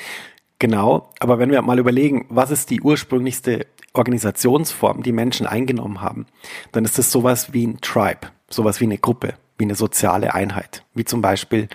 Genau, 0.57 1.09
aber 1.19 1.39
wenn 1.39 1.51
wir 1.51 1.61
mal 1.61 1.79
überlegen, 1.79 2.25
was 2.29 2.51
ist 2.51 2.69
die 2.69 2.81
ursprünglichste 2.81 3.65
Organisationsform, 3.93 5.03
die 5.03 5.11
Menschen 5.11 5.47
eingenommen 5.47 6.01
haben, 6.01 6.27
dann 6.71 6.85
ist 6.85 6.99
es 6.99 7.11
sowas 7.11 7.53
wie 7.53 7.65
ein 7.65 7.81
Tribe, 7.81 8.29
sowas 8.49 8.79
wie 8.79 8.85
eine 8.85 8.97
Gruppe, 8.97 9.33
wie 9.57 9.65
eine 9.65 9.75
soziale 9.75 10.33
Einheit, 10.33 10.85
wie 10.93 11.05
zum 11.05 11.21
Beispiel 11.21 11.67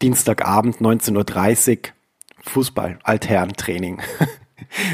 Dienstagabend 0.00 0.78
19.30 0.78 1.78
Uhr 1.78 1.92
Fußball, 2.44 2.98
Altherrentraining. 3.02 4.00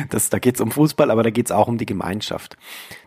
Das, 0.08 0.30
da 0.30 0.38
geht 0.38 0.54
es 0.54 0.60
um 0.62 0.70
Fußball, 0.70 1.10
aber 1.10 1.22
da 1.22 1.28
geht 1.28 1.46
es 1.46 1.52
auch 1.52 1.68
um 1.68 1.76
die 1.76 1.84
Gemeinschaft. 1.84 2.56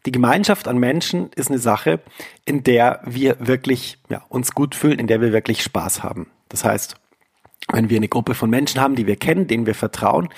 Die 0.06 0.12
Gemeinschaft 0.12 0.68
an 0.68 0.78
Menschen 0.78 1.32
ist 1.36 1.50
eine 1.50 1.58
Sache, 1.58 2.02
in 2.46 2.64
der 2.64 3.02
wir 3.04 3.36
wirklich 3.40 3.98
ja, 4.10 4.24
uns 4.30 4.52
gut 4.52 4.76
fühlen, 4.76 5.00
in 5.00 5.08
der 5.08 5.22
wir 5.22 5.34
wirklich 5.34 5.64
Spaß 5.64 6.04
haben. 6.04 6.28
Das 6.50 6.64
heißt, 6.64 7.01
wenn 7.72 7.90
wir 7.90 7.98
eine 7.98 8.08
Gruppe 8.08 8.34
von 8.34 8.50
Menschen 8.50 8.82
haben, 8.82 8.96
die 8.96 9.08
wir 9.08 9.16
kennen, 9.16 9.48
denen 9.48 9.66
wir 9.66 9.76
vertrauen, 9.76 10.30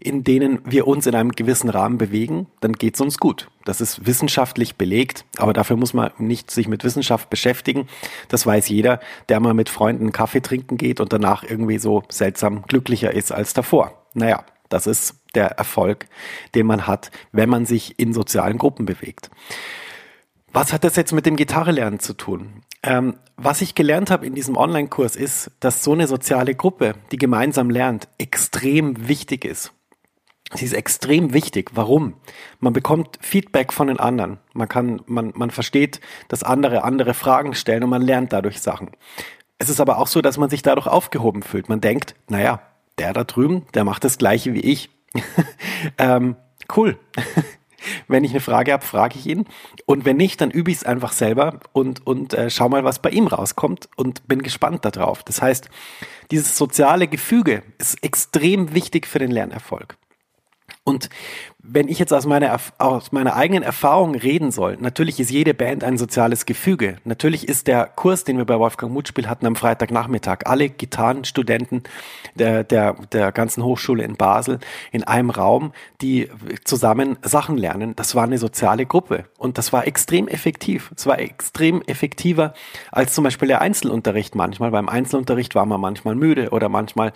in 0.00 0.24
denen 0.24 0.58
wir 0.64 0.86
uns 0.86 1.06
in 1.06 1.14
einem 1.14 1.32
gewissen 1.32 1.70
Rahmen 1.70 1.96
bewegen, 1.96 2.48
dann 2.60 2.72
geht 2.72 2.94
es 2.94 3.00
uns 3.00 3.18
gut. 3.18 3.48
Das 3.64 3.80
ist 3.80 4.04
wissenschaftlich 4.06 4.76
belegt, 4.76 5.24
aber 5.36 5.52
dafür 5.52 5.76
muss 5.76 5.94
man 5.94 6.10
nicht 6.18 6.50
sich 6.50 6.66
mit 6.68 6.82
Wissenschaft 6.84 7.30
beschäftigen. 7.30 7.86
Das 8.28 8.44
weiß 8.44 8.68
jeder, 8.68 9.00
der 9.28 9.40
mal 9.40 9.54
mit 9.54 9.68
Freunden 9.68 10.12
Kaffee 10.12 10.42
trinken 10.42 10.76
geht 10.76 11.00
und 11.00 11.12
danach 11.12 11.44
irgendwie 11.44 11.78
so 11.78 12.02
seltsam 12.08 12.62
glücklicher 12.62 13.12
ist 13.12 13.30
als 13.30 13.54
davor. 13.54 14.06
Naja, 14.14 14.44
das 14.68 14.86
ist 14.86 15.16
der 15.34 15.52
Erfolg, 15.52 16.06
den 16.54 16.66
man 16.66 16.86
hat, 16.86 17.10
wenn 17.30 17.48
man 17.48 17.64
sich 17.64 17.98
in 17.98 18.12
sozialen 18.12 18.58
Gruppen 18.58 18.86
bewegt. 18.86 19.30
Was 20.52 20.72
hat 20.72 20.84
das 20.84 20.96
jetzt 20.96 21.12
mit 21.12 21.26
dem 21.26 21.36
Gitarrelernen 21.36 22.00
zu 22.00 22.12
tun? 22.12 22.62
Ähm, 22.82 23.16
was 23.36 23.60
ich 23.60 23.74
gelernt 23.74 24.10
habe 24.10 24.26
in 24.26 24.34
diesem 24.34 24.56
Online-Kurs 24.56 25.16
ist, 25.16 25.50
dass 25.60 25.82
so 25.82 25.92
eine 25.92 26.06
soziale 26.06 26.54
Gruppe, 26.54 26.94
die 27.10 27.16
gemeinsam 27.16 27.70
lernt, 27.70 28.08
extrem 28.18 29.08
wichtig 29.08 29.44
ist. 29.44 29.72
Sie 30.54 30.64
ist 30.64 30.74
extrem 30.74 31.32
wichtig. 31.32 31.70
Warum? 31.74 32.14
Man 32.60 32.72
bekommt 32.72 33.18
Feedback 33.22 33.72
von 33.72 33.86
den 33.86 33.98
anderen. 33.98 34.38
Man 34.52 34.68
kann, 34.68 35.00
man, 35.06 35.32
man 35.34 35.50
versteht, 35.50 36.00
dass 36.28 36.42
andere 36.42 36.84
andere 36.84 37.14
Fragen 37.14 37.54
stellen 37.54 37.84
und 37.84 37.90
man 37.90 38.02
lernt 38.02 38.32
dadurch 38.32 38.60
Sachen. 38.60 38.90
Es 39.58 39.70
ist 39.70 39.80
aber 39.80 39.98
auch 39.98 40.08
so, 40.08 40.20
dass 40.20 40.38
man 40.38 40.50
sich 40.50 40.62
dadurch 40.62 40.86
aufgehoben 40.86 41.42
fühlt. 41.42 41.68
Man 41.68 41.80
denkt, 41.80 42.14
naja, 42.28 42.60
der 42.98 43.12
da 43.12 43.24
drüben, 43.24 43.64
der 43.74 43.84
macht 43.84 44.04
das 44.04 44.18
Gleiche 44.18 44.52
wie 44.52 44.60
ich. 44.60 44.90
ähm, 45.98 46.36
cool. 46.76 46.98
Wenn 48.08 48.24
ich 48.24 48.32
eine 48.32 48.40
Frage 48.40 48.72
habe, 48.72 48.84
frage 48.84 49.18
ich 49.18 49.26
ihn. 49.26 49.46
Und 49.86 50.04
wenn 50.04 50.16
nicht, 50.16 50.40
dann 50.40 50.50
übe 50.50 50.70
ich 50.70 50.78
es 50.78 50.84
einfach 50.84 51.12
selber 51.12 51.60
und, 51.72 52.06
und 52.06 52.34
äh, 52.34 52.50
schau 52.50 52.68
mal, 52.68 52.84
was 52.84 53.00
bei 53.00 53.10
ihm 53.10 53.26
rauskommt 53.26 53.88
und 53.96 54.26
bin 54.28 54.42
gespannt 54.42 54.84
darauf. 54.84 55.22
Das 55.22 55.42
heißt, 55.42 55.68
dieses 56.30 56.56
soziale 56.56 57.08
Gefüge 57.08 57.62
ist 57.78 58.02
extrem 58.02 58.74
wichtig 58.74 59.06
für 59.06 59.18
den 59.18 59.30
Lernerfolg. 59.30 59.96
Und 60.84 61.10
wenn 61.64 61.86
ich 61.86 62.00
jetzt 62.00 62.12
aus 62.12 62.26
meiner, 62.26 62.58
aus 62.78 63.12
meiner 63.12 63.36
eigenen 63.36 63.62
Erfahrung 63.62 64.16
reden 64.16 64.50
soll, 64.50 64.76
natürlich 64.80 65.20
ist 65.20 65.30
jede 65.30 65.54
Band 65.54 65.84
ein 65.84 65.96
soziales 65.96 66.44
Gefüge. 66.44 66.96
Natürlich 67.04 67.48
ist 67.48 67.68
der 67.68 67.86
Kurs, 67.86 68.24
den 68.24 68.36
wir 68.36 68.44
bei 68.44 68.58
Wolfgang 68.58 68.92
Mutspiel 68.92 69.28
hatten 69.28 69.46
am 69.46 69.54
Freitagnachmittag, 69.54 70.40
alle 70.46 70.68
Gitarrenstudenten 70.68 71.84
der, 72.34 72.64
der, 72.64 72.94
der 73.12 73.30
ganzen 73.30 73.62
Hochschule 73.62 74.02
in 74.02 74.16
Basel 74.16 74.58
in 74.90 75.04
einem 75.04 75.30
Raum, 75.30 75.72
die 76.00 76.28
zusammen 76.64 77.16
Sachen 77.22 77.56
lernen. 77.56 77.94
Das 77.94 78.16
war 78.16 78.24
eine 78.24 78.38
soziale 78.38 78.84
Gruppe 78.84 79.26
und 79.38 79.56
das 79.56 79.72
war 79.72 79.86
extrem 79.86 80.26
effektiv. 80.26 80.92
Es 80.96 81.06
war 81.06 81.20
extrem 81.20 81.80
effektiver 81.82 82.54
als 82.90 83.14
zum 83.14 83.22
Beispiel 83.22 83.46
der 83.46 83.60
Einzelunterricht 83.60 84.34
manchmal. 84.34 84.72
Beim 84.72 84.88
Einzelunterricht 84.88 85.54
war 85.54 85.66
man 85.66 85.80
manchmal 85.80 86.16
müde 86.16 86.50
oder 86.50 86.68
manchmal 86.68 87.12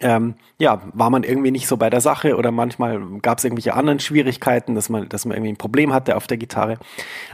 ähm, 0.00 0.34
ja, 0.58 0.80
war 0.92 1.10
man 1.10 1.24
irgendwie 1.24 1.50
nicht 1.50 1.66
so 1.66 1.76
bei 1.76 1.90
der 1.90 2.00
Sache 2.00 2.36
oder 2.36 2.50
manchmal 2.50 3.00
gab 3.20 3.38
es 3.38 3.44
irgendwelche 3.44 3.74
anderen 3.80 3.98
Schwierigkeiten, 3.98 4.74
dass 4.76 4.88
man, 4.88 5.08
dass 5.08 5.24
man 5.24 5.36
irgendwie 5.36 5.52
ein 5.52 5.56
Problem 5.56 5.92
hatte 5.92 6.16
auf 6.16 6.26
der 6.26 6.36
Gitarre. 6.36 6.78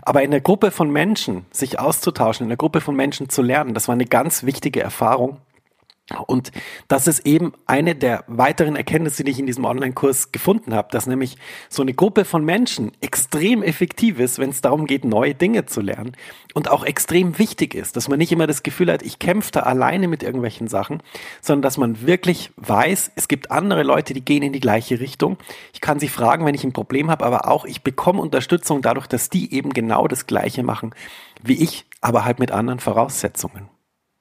Aber 0.02 0.22
in 0.22 0.30
der 0.30 0.40
Gruppe 0.40 0.70
von 0.70 0.90
Menschen 0.90 1.44
sich 1.50 1.78
auszutauschen, 1.78 2.44
in 2.44 2.48
der 2.48 2.56
Gruppe 2.56 2.80
von 2.80 2.96
Menschen 2.96 3.28
zu 3.28 3.42
lernen, 3.42 3.74
das 3.74 3.88
war 3.88 3.92
eine 3.92 4.06
ganz 4.06 4.44
wichtige 4.44 4.80
Erfahrung. 4.80 5.36
Und 6.28 6.52
das 6.86 7.08
ist 7.08 7.26
eben 7.26 7.52
eine 7.66 7.96
der 7.96 8.22
weiteren 8.28 8.76
Erkenntnisse, 8.76 9.24
die 9.24 9.32
ich 9.32 9.40
in 9.40 9.46
diesem 9.46 9.64
Online-Kurs 9.64 10.30
gefunden 10.30 10.72
habe, 10.72 10.88
dass 10.92 11.08
nämlich 11.08 11.36
so 11.68 11.82
eine 11.82 11.94
Gruppe 11.94 12.24
von 12.24 12.44
Menschen 12.44 12.92
extrem 13.00 13.60
effektiv 13.64 14.20
ist, 14.20 14.38
wenn 14.38 14.50
es 14.50 14.60
darum 14.60 14.86
geht, 14.86 15.04
neue 15.04 15.34
Dinge 15.34 15.66
zu 15.66 15.80
lernen 15.80 16.12
und 16.54 16.70
auch 16.70 16.84
extrem 16.84 17.40
wichtig 17.40 17.74
ist, 17.74 17.96
dass 17.96 18.08
man 18.08 18.18
nicht 18.18 18.30
immer 18.30 18.46
das 18.46 18.62
Gefühl 18.62 18.92
hat, 18.92 19.02
ich 19.02 19.18
kämpfe 19.18 19.50
da 19.50 19.60
alleine 19.60 20.06
mit 20.06 20.22
irgendwelchen 20.22 20.68
Sachen, 20.68 21.02
sondern 21.40 21.62
dass 21.62 21.76
man 21.76 22.06
wirklich 22.06 22.52
weiß, 22.56 23.10
es 23.16 23.26
gibt 23.26 23.50
andere 23.50 23.82
Leute, 23.82 24.14
die 24.14 24.24
gehen 24.24 24.44
in 24.44 24.52
die 24.52 24.60
gleiche 24.60 25.00
Richtung. 25.00 25.38
Ich 25.72 25.80
kann 25.80 25.98
sie 25.98 26.08
fragen, 26.08 26.44
wenn 26.46 26.54
ich 26.54 26.62
ein 26.62 26.72
Problem 26.72 27.10
habe, 27.10 27.26
aber 27.26 27.48
auch 27.48 27.64
ich 27.64 27.82
bekomme 27.82 28.22
Unterstützung 28.22 28.80
dadurch, 28.80 29.08
dass 29.08 29.28
die 29.28 29.52
eben 29.52 29.70
genau 29.70 30.06
das 30.06 30.28
Gleiche 30.28 30.62
machen 30.62 30.94
wie 31.42 31.62
ich, 31.62 31.84
aber 32.00 32.24
halt 32.24 32.38
mit 32.38 32.50
anderen 32.50 32.80
Voraussetzungen. 32.80 33.68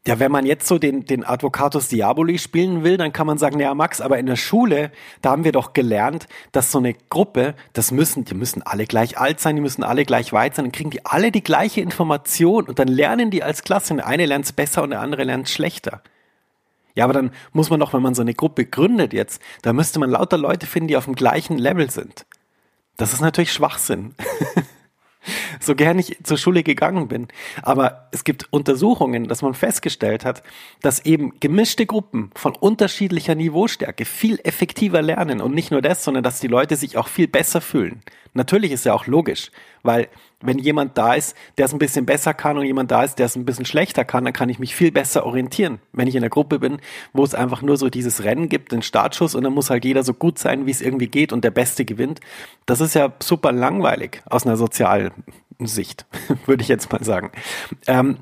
Ja, 0.07 0.19
wenn 0.19 0.31
man 0.31 0.45
jetzt 0.45 0.67
so 0.67 0.77
den, 0.77 1.05
den 1.05 1.23
Advocatus 1.23 1.87
Diaboli 1.87 2.37
spielen 2.37 2.83
will, 2.83 2.95
dann 2.97 3.11
kann 3.11 3.25
man 3.25 3.39
sagen, 3.39 3.59
ja 3.59 3.73
Max, 3.73 4.01
aber 4.01 4.19
in 4.19 4.27
der 4.27 4.35
Schule, 4.35 4.91
da 5.23 5.31
haben 5.31 5.43
wir 5.43 5.51
doch 5.51 5.73
gelernt, 5.73 6.27
dass 6.51 6.71
so 6.71 6.77
eine 6.77 6.93
Gruppe, 6.93 7.55
das 7.73 7.91
müssen, 7.91 8.23
die 8.23 8.35
müssen 8.35 8.61
alle 8.61 8.85
gleich 8.85 9.17
alt 9.17 9.39
sein, 9.39 9.55
die 9.55 9.63
müssen 9.63 9.83
alle 9.83 10.05
gleich 10.05 10.31
weit 10.31 10.53
sein, 10.53 10.65
dann 10.65 10.71
kriegen 10.71 10.91
die 10.91 11.03
alle 11.07 11.31
die 11.31 11.43
gleiche 11.43 11.81
Information 11.81 12.65
und 12.65 12.77
dann 12.77 12.87
lernen 12.87 13.31
die 13.31 13.41
als 13.41 13.63
Klasse. 13.63 13.95
Der 13.95 14.05
eine 14.05 14.27
lernt 14.27 14.45
es 14.45 14.53
besser 14.53 14.83
und 14.83 14.91
der 14.91 15.01
andere 15.01 15.23
lernt 15.23 15.49
schlechter. 15.49 16.03
Ja, 16.93 17.05
aber 17.05 17.13
dann 17.13 17.31
muss 17.51 17.71
man 17.71 17.79
doch, 17.79 17.93
wenn 17.93 18.03
man 18.03 18.13
so 18.13 18.21
eine 18.21 18.35
Gruppe 18.35 18.65
gründet 18.65 19.11
jetzt, 19.11 19.41
da 19.63 19.73
müsste 19.73 19.99
man 19.99 20.11
lauter 20.11 20.37
Leute 20.37 20.67
finden, 20.67 20.87
die 20.87 20.97
auf 20.97 21.05
dem 21.05 21.15
gleichen 21.15 21.57
Level 21.57 21.89
sind. 21.89 22.27
Das 22.95 23.11
ist 23.11 23.21
natürlich 23.21 23.51
Schwachsinn. 23.51 24.13
so 25.59 25.75
gern 25.75 25.99
ich 25.99 26.17
zur 26.23 26.37
Schule 26.37 26.63
gegangen 26.63 27.07
bin. 27.07 27.27
Aber 27.61 28.07
es 28.11 28.23
gibt 28.23 28.47
Untersuchungen, 28.51 29.27
dass 29.27 29.41
man 29.41 29.53
festgestellt 29.53 30.25
hat, 30.25 30.43
dass 30.81 31.05
eben 31.05 31.39
gemischte 31.39 31.85
Gruppen 31.85 32.31
von 32.35 32.55
unterschiedlicher 32.55 33.35
Niveaustärke 33.35 34.05
viel 34.05 34.39
effektiver 34.43 35.01
lernen. 35.01 35.41
Und 35.41 35.53
nicht 35.53 35.71
nur 35.71 35.81
das, 35.81 36.03
sondern 36.03 36.23
dass 36.23 36.39
die 36.39 36.47
Leute 36.47 36.75
sich 36.75 36.97
auch 36.97 37.07
viel 37.07 37.27
besser 37.27 37.61
fühlen. 37.61 38.01
Natürlich 38.33 38.71
ist 38.71 38.85
ja 38.85 38.93
auch 38.93 39.07
logisch, 39.07 39.51
weil 39.81 40.09
wenn 40.41 40.59
jemand 40.59 40.97
da 40.97 41.13
ist, 41.13 41.35
der 41.57 41.65
es 41.65 41.73
ein 41.73 41.79
bisschen 41.79 42.05
besser 42.05 42.33
kann 42.33 42.57
und 42.57 42.65
jemand 42.65 42.91
da 42.91 43.03
ist, 43.03 43.19
der 43.19 43.25
es 43.25 43.35
ein 43.35 43.45
bisschen 43.45 43.65
schlechter 43.65 44.05
kann, 44.05 44.25
dann 44.25 44.33
kann 44.33 44.49
ich 44.49 44.59
mich 44.59 44.75
viel 44.75 44.91
besser 44.91 45.25
orientieren. 45.25 45.79
Wenn 45.93 46.07
ich 46.07 46.15
in 46.15 46.23
einer 46.23 46.29
Gruppe 46.29 46.59
bin, 46.59 46.79
wo 47.13 47.23
es 47.23 47.35
einfach 47.35 47.61
nur 47.61 47.77
so 47.77 47.89
dieses 47.89 48.23
Rennen 48.23 48.49
gibt, 48.49 48.71
den 48.71 48.81
Startschuss 48.81 49.35
und 49.35 49.43
dann 49.43 49.53
muss 49.53 49.69
halt 49.69 49.85
jeder 49.85 50.03
so 50.03 50.13
gut 50.13 50.39
sein, 50.39 50.65
wie 50.65 50.71
es 50.71 50.81
irgendwie 50.81 51.07
geht 51.07 51.33
und 51.33 51.43
der 51.43 51.51
Beste 51.51 51.85
gewinnt. 51.85 52.19
Das 52.65 52.81
ist 52.81 52.95
ja 52.95 53.13
super 53.21 53.51
langweilig 53.51 54.21
aus 54.25 54.45
einer 54.45 54.57
sozialen 54.57 55.11
Sicht, 55.59 56.05
würde 56.45 56.61
ich 56.63 56.67
jetzt 56.67 56.91
mal 56.91 57.03
sagen. 57.03 57.31
Ähm, 57.87 58.17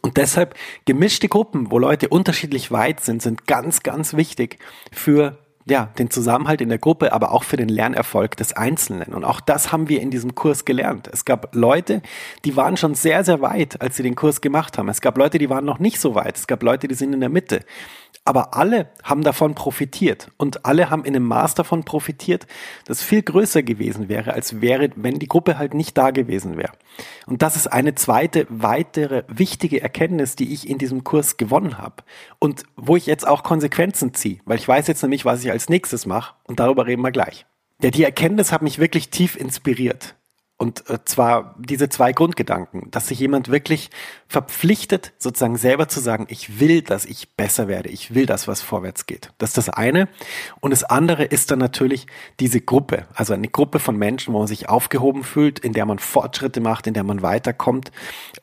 und 0.00 0.16
deshalb 0.16 0.54
gemischte 0.86 1.28
Gruppen, 1.28 1.70
wo 1.70 1.78
Leute 1.78 2.08
unterschiedlich 2.08 2.70
weit 2.70 3.00
sind, 3.00 3.20
sind 3.20 3.46
ganz, 3.46 3.82
ganz 3.82 4.14
wichtig 4.14 4.58
für 4.90 5.38
ja, 5.64 5.90
den 5.98 6.10
Zusammenhalt 6.10 6.60
in 6.60 6.68
der 6.68 6.78
Gruppe, 6.78 7.12
aber 7.12 7.32
auch 7.32 7.44
für 7.44 7.56
den 7.56 7.68
Lernerfolg 7.68 8.36
des 8.36 8.52
Einzelnen. 8.52 9.14
Und 9.14 9.24
auch 9.24 9.40
das 9.40 9.72
haben 9.72 9.88
wir 9.88 10.00
in 10.00 10.10
diesem 10.10 10.34
Kurs 10.34 10.64
gelernt. 10.64 11.08
Es 11.12 11.24
gab 11.24 11.54
Leute, 11.54 12.02
die 12.44 12.56
waren 12.56 12.76
schon 12.76 12.94
sehr, 12.94 13.24
sehr 13.24 13.40
weit, 13.40 13.80
als 13.80 13.96
sie 13.96 14.02
den 14.02 14.14
Kurs 14.14 14.40
gemacht 14.40 14.78
haben. 14.78 14.88
Es 14.88 15.00
gab 15.00 15.16
Leute, 15.16 15.38
die 15.38 15.50
waren 15.50 15.64
noch 15.64 15.78
nicht 15.78 16.00
so 16.00 16.14
weit. 16.14 16.36
Es 16.36 16.46
gab 16.46 16.62
Leute, 16.62 16.88
die 16.88 16.94
sind 16.94 17.12
in 17.12 17.20
der 17.20 17.28
Mitte. 17.28 17.64
Aber 18.24 18.54
alle 18.54 18.88
haben 19.02 19.22
davon 19.22 19.56
profitiert 19.56 20.30
und 20.36 20.64
alle 20.64 20.90
haben 20.90 21.04
in 21.04 21.16
einem 21.16 21.26
Maß 21.26 21.54
davon 21.54 21.84
profitiert, 21.84 22.46
das 22.84 23.02
viel 23.02 23.22
größer 23.22 23.64
gewesen 23.64 24.08
wäre, 24.08 24.32
als 24.32 24.60
wäre, 24.60 24.90
wenn 24.94 25.18
die 25.18 25.26
Gruppe 25.26 25.58
halt 25.58 25.74
nicht 25.74 25.98
da 25.98 26.12
gewesen 26.12 26.56
wäre. 26.56 26.72
Und 27.26 27.42
das 27.42 27.56
ist 27.56 27.66
eine 27.66 27.96
zweite, 27.96 28.46
weitere 28.48 29.24
wichtige 29.26 29.82
Erkenntnis, 29.82 30.36
die 30.36 30.52
ich 30.52 30.70
in 30.70 30.78
diesem 30.78 31.02
Kurs 31.02 31.36
gewonnen 31.36 31.78
habe 31.78 32.04
und 32.38 32.62
wo 32.76 32.94
ich 32.94 33.06
jetzt 33.06 33.26
auch 33.26 33.42
Konsequenzen 33.42 34.14
ziehe, 34.14 34.38
weil 34.44 34.58
ich 34.58 34.68
weiß 34.68 34.86
jetzt 34.86 35.02
nämlich, 35.02 35.24
was 35.24 35.42
ich 35.42 35.50
als 35.50 35.68
nächstes 35.68 36.06
mache 36.06 36.34
und 36.44 36.60
darüber 36.60 36.86
reden 36.86 37.02
wir 37.02 37.10
gleich. 37.10 37.44
Ja, 37.82 37.90
die 37.90 38.04
Erkenntnis 38.04 38.52
hat 38.52 38.62
mich 38.62 38.78
wirklich 38.78 39.10
tief 39.10 39.34
inspiriert. 39.34 40.14
Und 40.62 40.88
äh, 40.88 40.98
zwar 41.04 41.56
diese 41.58 41.88
zwei 41.88 42.12
Grundgedanken, 42.12 42.88
dass 42.92 43.08
sich 43.08 43.18
jemand 43.18 43.48
wirklich 43.50 43.90
verpflichtet, 44.28 45.12
sozusagen 45.18 45.56
selber 45.56 45.88
zu 45.88 45.98
sagen, 45.98 46.26
ich 46.28 46.60
will, 46.60 46.82
dass 46.82 47.04
ich 47.04 47.34
besser 47.34 47.66
werde, 47.66 47.88
ich 47.88 48.14
will 48.14 48.26
das, 48.26 48.46
was 48.46 48.62
vorwärts 48.62 49.06
geht. 49.06 49.32
Das 49.38 49.50
ist 49.50 49.58
das 49.58 49.68
eine. 49.70 50.08
Und 50.60 50.70
das 50.70 50.84
andere 50.84 51.24
ist 51.24 51.50
dann 51.50 51.58
natürlich 51.58 52.06
diese 52.38 52.60
Gruppe, 52.60 53.06
also 53.12 53.34
eine 53.34 53.48
Gruppe 53.48 53.80
von 53.80 53.96
Menschen, 53.96 54.32
wo 54.32 54.38
man 54.38 54.46
sich 54.46 54.68
aufgehoben 54.68 55.24
fühlt, 55.24 55.58
in 55.58 55.72
der 55.72 55.84
man 55.84 55.98
Fortschritte 55.98 56.60
macht, 56.60 56.86
in 56.86 56.94
der 56.94 57.02
man 57.02 57.22
weiterkommt 57.22 57.90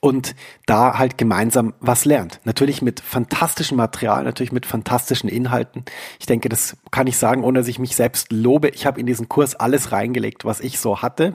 und 0.02 0.36
da 0.66 1.00
halt 1.00 1.18
gemeinsam 1.18 1.74
was 1.80 2.04
lernt. 2.04 2.42
Natürlich 2.44 2.82
mit 2.82 3.00
fantastischem 3.00 3.78
Material, 3.78 4.26
natürlich 4.26 4.52
mit 4.52 4.66
fantastischen 4.66 5.30
Inhalten. 5.30 5.86
Ich 6.20 6.26
denke, 6.26 6.50
das 6.50 6.76
kann 6.92 7.08
ich 7.08 7.16
sagen, 7.16 7.46
ohne 7.46 7.60
dass 7.60 7.70
ich 7.70 7.80
mich 7.80 7.96
selbst 7.96 8.34
lobe. 8.34 8.68
Ich 8.68 8.86
habe 8.86 9.00
in 9.00 9.06
diesen 9.06 9.30
Kurs 9.30 9.56
alles 9.56 9.94
reingelegt, 9.94 10.44
was 10.44 10.60
ich 10.60 10.80
so 10.80 11.02
hatte. 11.02 11.34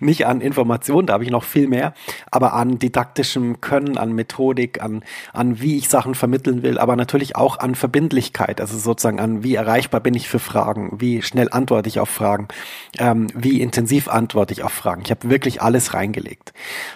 Nicht 0.00 0.26
an 0.26 0.40
Informationen, 0.40 1.06
da 1.06 1.14
habe 1.14 1.24
ich 1.24 1.30
noch 1.30 1.44
viel 1.44 1.68
mehr, 1.68 1.94
aber 2.30 2.54
an 2.54 2.78
didaktischem 2.78 3.60
Können, 3.60 3.98
an 3.98 4.12
Methodik, 4.12 4.82
an, 4.82 5.04
an 5.32 5.60
wie 5.60 5.76
ich 5.76 5.88
Sachen 5.88 6.14
vermitteln 6.14 6.62
will, 6.62 6.78
aber 6.78 6.96
natürlich 6.96 7.36
auch 7.36 7.58
an 7.58 7.74
Verbindlichkeit, 7.74 8.60
also 8.60 8.76
sozusagen 8.78 9.20
an 9.20 9.42
wie 9.42 9.54
erreichbar 9.54 10.00
bin 10.00 10.14
ich 10.14 10.28
für 10.28 10.38
Fragen, 10.38 10.96
wie 11.00 11.22
schnell 11.22 11.48
antworte 11.50 11.88
ich 11.88 12.00
auf 12.00 12.08
Fragen, 12.08 12.48
ähm, 12.98 13.28
wie 13.34 13.60
intensiv 13.60 14.08
antworte 14.08 14.52
ich 14.52 14.62
auf 14.62 14.72
Fragen. 14.72 15.02
Ich 15.04 15.10
habe 15.10 15.30
wirklich 15.30 15.62
alles 15.62 15.94
reingelegt. 15.94 16.52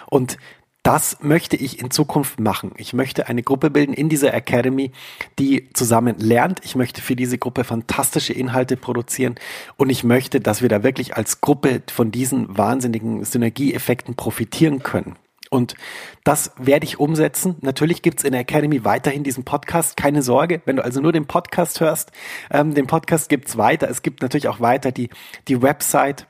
Und 0.07 0.37
das 0.83 1.19
möchte 1.21 1.55
ich 1.55 1.79
in 1.79 1.91
Zukunft 1.91 2.39
machen. 2.39 2.71
Ich 2.77 2.93
möchte 2.93 3.27
eine 3.27 3.43
Gruppe 3.43 3.69
bilden 3.69 3.93
in 3.93 4.09
dieser 4.09 4.33
Academy, 4.33 4.91
die 5.37 5.69
zusammen 5.73 6.17
lernt. 6.17 6.61
Ich 6.63 6.75
möchte 6.75 7.01
für 7.01 7.15
diese 7.15 7.37
Gruppe 7.37 7.63
fantastische 7.63 8.33
Inhalte 8.33 8.77
produzieren 8.77 9.35
und 9.77 9.89
ich 9.89 10.03
möchte, 10.03 10.39
dass 10.39 10.61
wir 10.61 10.69
da 10.69 10.83
wirklich 10.83 11.15
als 11.15 11.41
Gruppe 11.41 11.83
von 11.91 12.11
diesen 12.11 12.57
wahnsinnigen 12.57 13.23
Synergieeffekten 13.23 14.15
profitieren 14.15 14.81
können. 14.81 15.15
Und 15.53 15.75
das 16.23 16.53
werde 16.57 16.85
ich 16.85 16.99
umsetzen. 16.99 17.57
Natürlich 17.59 18.01
gibt's 18.01 18.23
in 18.23 18.31
der 18.31 18.41
Academy 18.41 18.85
weiterhin 18.85 19.23
diesen 19.23 19.43
Podcast. 19.43 19.97
Keine 19.97 20.21
Sorge, 20.21 20.61
wenn 20.63 20.77
du 20.77 20.83
also 20.83 21.01
nur 21.01 21.11
den 21.11 21.25
Podcast 21.25 21.81
hörst, 21.81 22.13
ähm, 22.49 22.73
den 22.73 22.87
Podcast 22.87 23.27
gibt's 23.27 23.57
weiter. 23.57 23.89
Es 23.89 24.01
gibt 24.01 24.21
natürlich 24.21 24.47
auch 24.47 24.61
weiter 24.61 24.93
die, 24.93 25.09
die 25.49 25.61
Website 25.61 26.25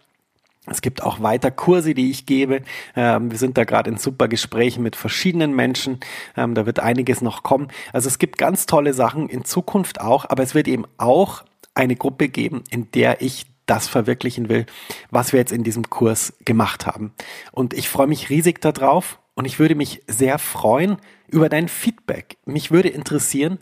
es 0.67 0.82
gibt 0.82 1.02
auch 1.02 1.21
weiter 1.21 1.50
Kurse, 1.50 1.95
die 1.95 2.12
ich 2.12 2.28
gebe. 2.28 2.62
Ähm, 2.95 3.32
wir 3.32 3.38
sind 3.39 3.58
da 3.58 3.63
gerade 3.63 3.89
in 3.89 3.97
super 3.97 4.28
Gesprächen 4.28 4.84
mit 4.84 4.95
verschiedenen 4.95 5.56
Menschen. 5.56 6.00
Ähm, 6.38 6.54
da 6.54 6.67
wird 6.67 6.80
einiges 6.80 7.21
noch 7.21 7.41
kommen. 7.41 7.69
Also 7.93 8.08
es 8.08 8.19
gibt 8.19 8.38
ganz 8.38 8.67
tolle 8.67 8.93
Sachen 8.93 9.28
in 9.28 9.43
Zukunft 9.43 10.00
auch, 10.00 10.26
aber 10.30 10.43
es 10.43 10.54
wird 10.54 10.67
eben 10.67 10.86
auch 10.97 11.43
eine 11.74 11.95
Gruppe 11.95 12.30
geben, 12.30 12.63
in 12.69 12.91
der 12.91 13.21
ich 13.21 13.47
das 13.65 13.88
verwirklichen 13.88 14.50
will, 14.50 14.65
was 15.10 15.34
wir 15.34 15.39
jetzt 15.39 15.52
in 15.52 15.63
diesem 15.63 15.89
Kurs 15.89 16.34
gemacht 16.45 16.86
haben. 16.86 17.13
Und 17.52 17.74
ich 17.74 17.89
freue 17.89 18.08
mich 18.08 18.30
riesig 18.30 18.62
darauf 18.62 19.19
und 19.34 19.45
ich 19.45 19.60
würde 19.60 19.76
mich 19.76 20.04
sehr 20.08 20.38
freuen 20.38 20.97
über 21.28 21.50
dein 21.50 21.69
Feedback. 21.69 22.38
Mich 22.45 22.69
würde 22.69 22.89
interessieren, 22.89 23.60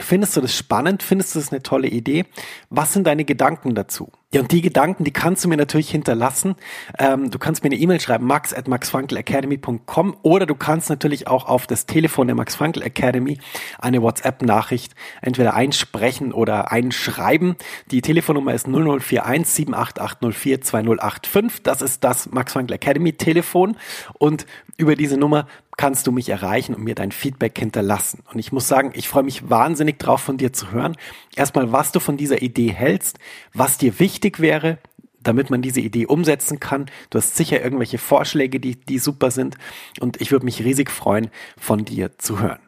findest 0.00 0.36
du 0.36 0.40
das 0.40 0.56
spannend? 0.56 1.02
Findest 1.02 1.34
du 1.34 1.38
das 1.38 1.52
eine 1.52 1.62
tolle 1.62 1.88
Idee? 1.88 2.24
Was 2.70 2.92
sind 2.92 3.06
deine 3.06 3.24
Gedanken 3.24 3.74
dazu? 3.74 4.10
Ja, 4.32 4.42
und 4.42 4.52
die 4.52 4.62
Gedanken, 4.62 5.02
die 5.02 5.10
kannst 5.10 5.44
du 5.44 5.48
mir 5.48 5.56
natürlich 5.56 5.90
hinterlassen. 5.90 6.54
Ähm, 7.00 7.32
du 7.32 7.38
kannst 7.40 7.64
mir 7.64 7.68
eine 7.68 7.76
E-Mail 7.76 7.98
schreiben, 7.98 8.26
max 8.26 8.54
at 8.54 8.68
maxfrankelacademy.com 8.68 10.16
oder 10.22 10.46
du 10.46 10.54
kannst 10.54 10.88
natürlich 10.88 11.26
auch 11.26 11.46
auf 11.46 11.66
das 11.66 11.86
Telefon 11.86 12.28
der 12.28 12.36
Max 12.36 12.54
Frankel 12.54 12.84
Academy 12.84 13.38
eine 13.80 14.02
WhatsApp-Nachricht 14.02 14.94
entweder 15.20 15.54
einsprechen 15.54 16.32
oder 16.32 16.70
einschreiben. 16.70 17.56
Die 17.90 18.02
Telefonnummer 18.02 18.54
ist 18.54 18.68
0041 18.68 19.66
78804 19.66 20.60
2085. 20.60 21.62
Das 21.64 21.82
ist 21.82 22.04
das 22.04 22.30
Max 22.30 22.52
Frankel 22.52 22.74
Academy 22.74 23.12
Telefon 23.14 23.76
und 24.14 24.46
über 24.76 24.94
diese 24.94 25.16
Nummer 25.16 25.46
kannst 25.80 26.06
du 26.06 26.12
mich 26.12 26.28
erreichen 26.28 26.74
und 26.74 26.84
mir 26.84 26.94
dein 26.94 27.10
Feedback 27.10 27.58
hinterlassen. 27.58 28.22
Und 28.30 28.38
ich 28.38 28.52
muss 28.52 28.68
sagen, 28.68 28.90
ich 28.92 29.08
freue 29.08 29.22
mich 29.22 29.48
wahnsinnig 29.48 29.98
drauf 29.98 30.20
von 30.20 30.36
dir 30.36 30.52
zu 30.52 30.72
hören. 30.72 30.94
Erstmal, 31.34 31.72
was 31.72 31.90
du 31.90 32.00
von 32.00 32.18
dieser 32.18 32.42
Idee 32.42 32.70
hältst, 32.70 33.18
was 33.54 33.78
dir 33.78 33.98
wichtig 33.98 34.40
wäre, 34.40 34.76
damit 35.22 35.48
man 35.48 35.62
diese 35.62 35.80
Idee 35.80 36.04
umsetzen 36.04 36.60
kann. 36.60 36.90
Du 37.08 37.16
hast 37.16 37.34
sicher 37.34 37.64
irgendwelche 37.64 37.96
Vorschläge, 37.96 38.60
die, 38.60 38.76
die 38.78 38.98
super 38.98 39.30
sind. 39.30 39.56
Und 40.00 40.20
ich 40.20 40.32
würde 40.32 40.44
mich 40.44 40.62
riesig 40.62 40.90
freuen, 40.90 41.30
von 41.56 41.86
dir 41.86 42.18
zu 42.18 42.40
hören. 42.40 42.60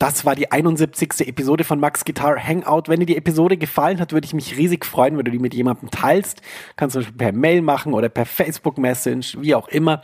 Das 0.00 0.24
war 0.24 0.34
die 0.34 0.50
71. 0.50 1.28
Episode 1.28 1.62
von 1.62 1.78
Max 1.78 2.06
Guitar 2.06 2.42
Hangout. 2.42 2.84
Wenn 2.86 3.00
dir 3.00 3.06
die 3.06 3.18
Episode 3.18 3.58
gefallen 3.58 4.00
hat, 4.00 4.14
würde 4.14 4.24
ich 4.24 4.32
mich 4.32 4.56
riesig 4.56 4.86
freuen, 4.86 5.18
wenn 5.18 5.26
du 5.26 5.30
die 5.30 5.38
mit 5.38 5.52
jemandem 5.52 5.90
teilst. 5.90 6.40
Kannst 6.76 6.96
du 6.96 7.02
per 7.02 7.32
Mail 7.32 7.60
machen 7.60 7.92
oder 7.92 8.08
per 8.08 8.24
Facebook 8.24 8.78
Message, 8.78 9.36
wie 9.42 9.54
auch 9.54 9.68
immer. 9.68 10.00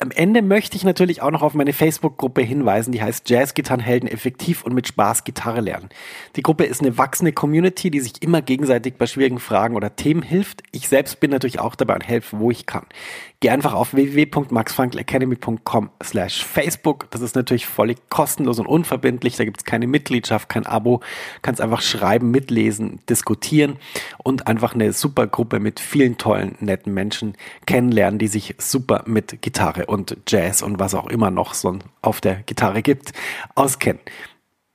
Am 0.00 0.10
Ende 0.10 0.42
möchte 0.42 0.76
ich 0.76 0.84
natürlich 0.84 1.22
auch 1.22 1.30
noch 1.30 1.40
auf 1.40 1.54
meine 1.54 1.72
Facebook-Gruppe 1.72 2.42
hinweisen, 2.42 2.92
die 2.92 3.00
heißt 3.00 3.30
Jazz 3.30 3.54
Gitarrenhelden 3.54 4.06
effektiv 4.10 4.64
und 4.64 4.74
mit 4.74 4.86
Spaß 4.86 5.24
Gitarre 5.24 5.62
lernen. 5.62 5.88
Die 6.36 6.42
Gruppe 6.42 6.64
ist 6.64 6.82
eine 6.82 6.98
wachsende 6.98 7.32
Community, 7.32 7.90
die 7.90 8.00
sich 8.00 8.22
immer 8.22 8.42
gegenseitig 8.42 8.96
bei 8.96 9.06
schwierigen 9.06 9.40
Fragen 9.40 9.76
oder 9.76 9.96
Themen 9.96 10.20
hilft. 10.20 10.62
Ich 10.72 10.88
selbst 10.88 11.20
bin 11.20 11.30
natürlich 11.30 11.58
auch 11.58 11.74
dabei 11.74 11.94
und 11.94 12.06
helfe, 12.06 12.38
wo 12.38 12.50
ich 12.50 12.66
kann. 12.66 12.84
Geh 13.40 13.48
einfach 13.48 13.72
auf 13.72 13.94
www.maxfrankelacademy.com 13.94 15.90
slash 16.02 16.44
Facebook. 16.44 17.08
Das 17.12 17.22
ist 17.22 17.34
natürlich 17.36 17.66
völlig 17.66 18.10
kostenlos 18.10 18.58
und 18.58 18.66
unverbindlich. 18.66 19.37
Da 19.38 19.44
gibt 19.44 19.58
es 19.58 19.64
keine 19.64 19.86
Mitgliedschaft, 19.86 20.48
kein 20.48 20.66
Abo. 20.66 21.00
Kannst 21.42 21.60
einfach 21.60 21.80
schreiben, 21.80 22.30
mitlesen, 22.30 23.00
diskutieren 23.08 23.76
und 24.22 24.46
einfach 24.46 24.74
eine 24.74 24.92
super 24.92 25.26
Gruppe 25.26 25.60
mit 25.60 25.80
vielen 25.80 26.18
tollen, 26.18 26.56
netten 26.60 26.92
Menschen 26.94 27.34
kennenlernen, 27.66 28.18
die 28.18 28.28
sich 28.28 28.54
super 28.58 29.04
mit 29.06 29.42
Gitarre 29.42 29.86
und 29.86 30.16
Jazz 30.26 30.62
und 30.62 30.78
was 30.78 30.94
auch 30.94 31.06
immer 31.06 31.30
noch 31.30 31.54
so 31.54 31.78
auf 32.02 32.20
der 32.20 32.36
Gitarre 32.36 32.82
gibt, 32.82 33.12
auskennen. 33.54 34.00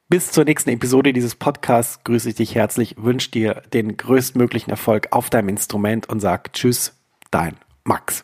Bis 0.10 0.32
zur 0.32 0.46
nächsten 0.46 0.70
Episode 0.70 1.12
dieses 1.12 1.34
Podcasts 1.34 2.04
grüße 2.04 2.30
ich 2.30 2.36
dich 2.36 2.56
herzlich, 2.56 2.96
wünsche 3.00 3.32
dir 3.32 3.64
den 3.74 3.98
größtmöglichen 3.98 4.70
Erfolg 4.70 5.08
auf 5.12 5.30
deinem 5.30 5.50
Instrument 5.50 6.08
und 6.08 6.20
sag 6.20 6.54
Tschüss, 6.54 6.96
dein 7.32 7.56
Max. 7.84 8.24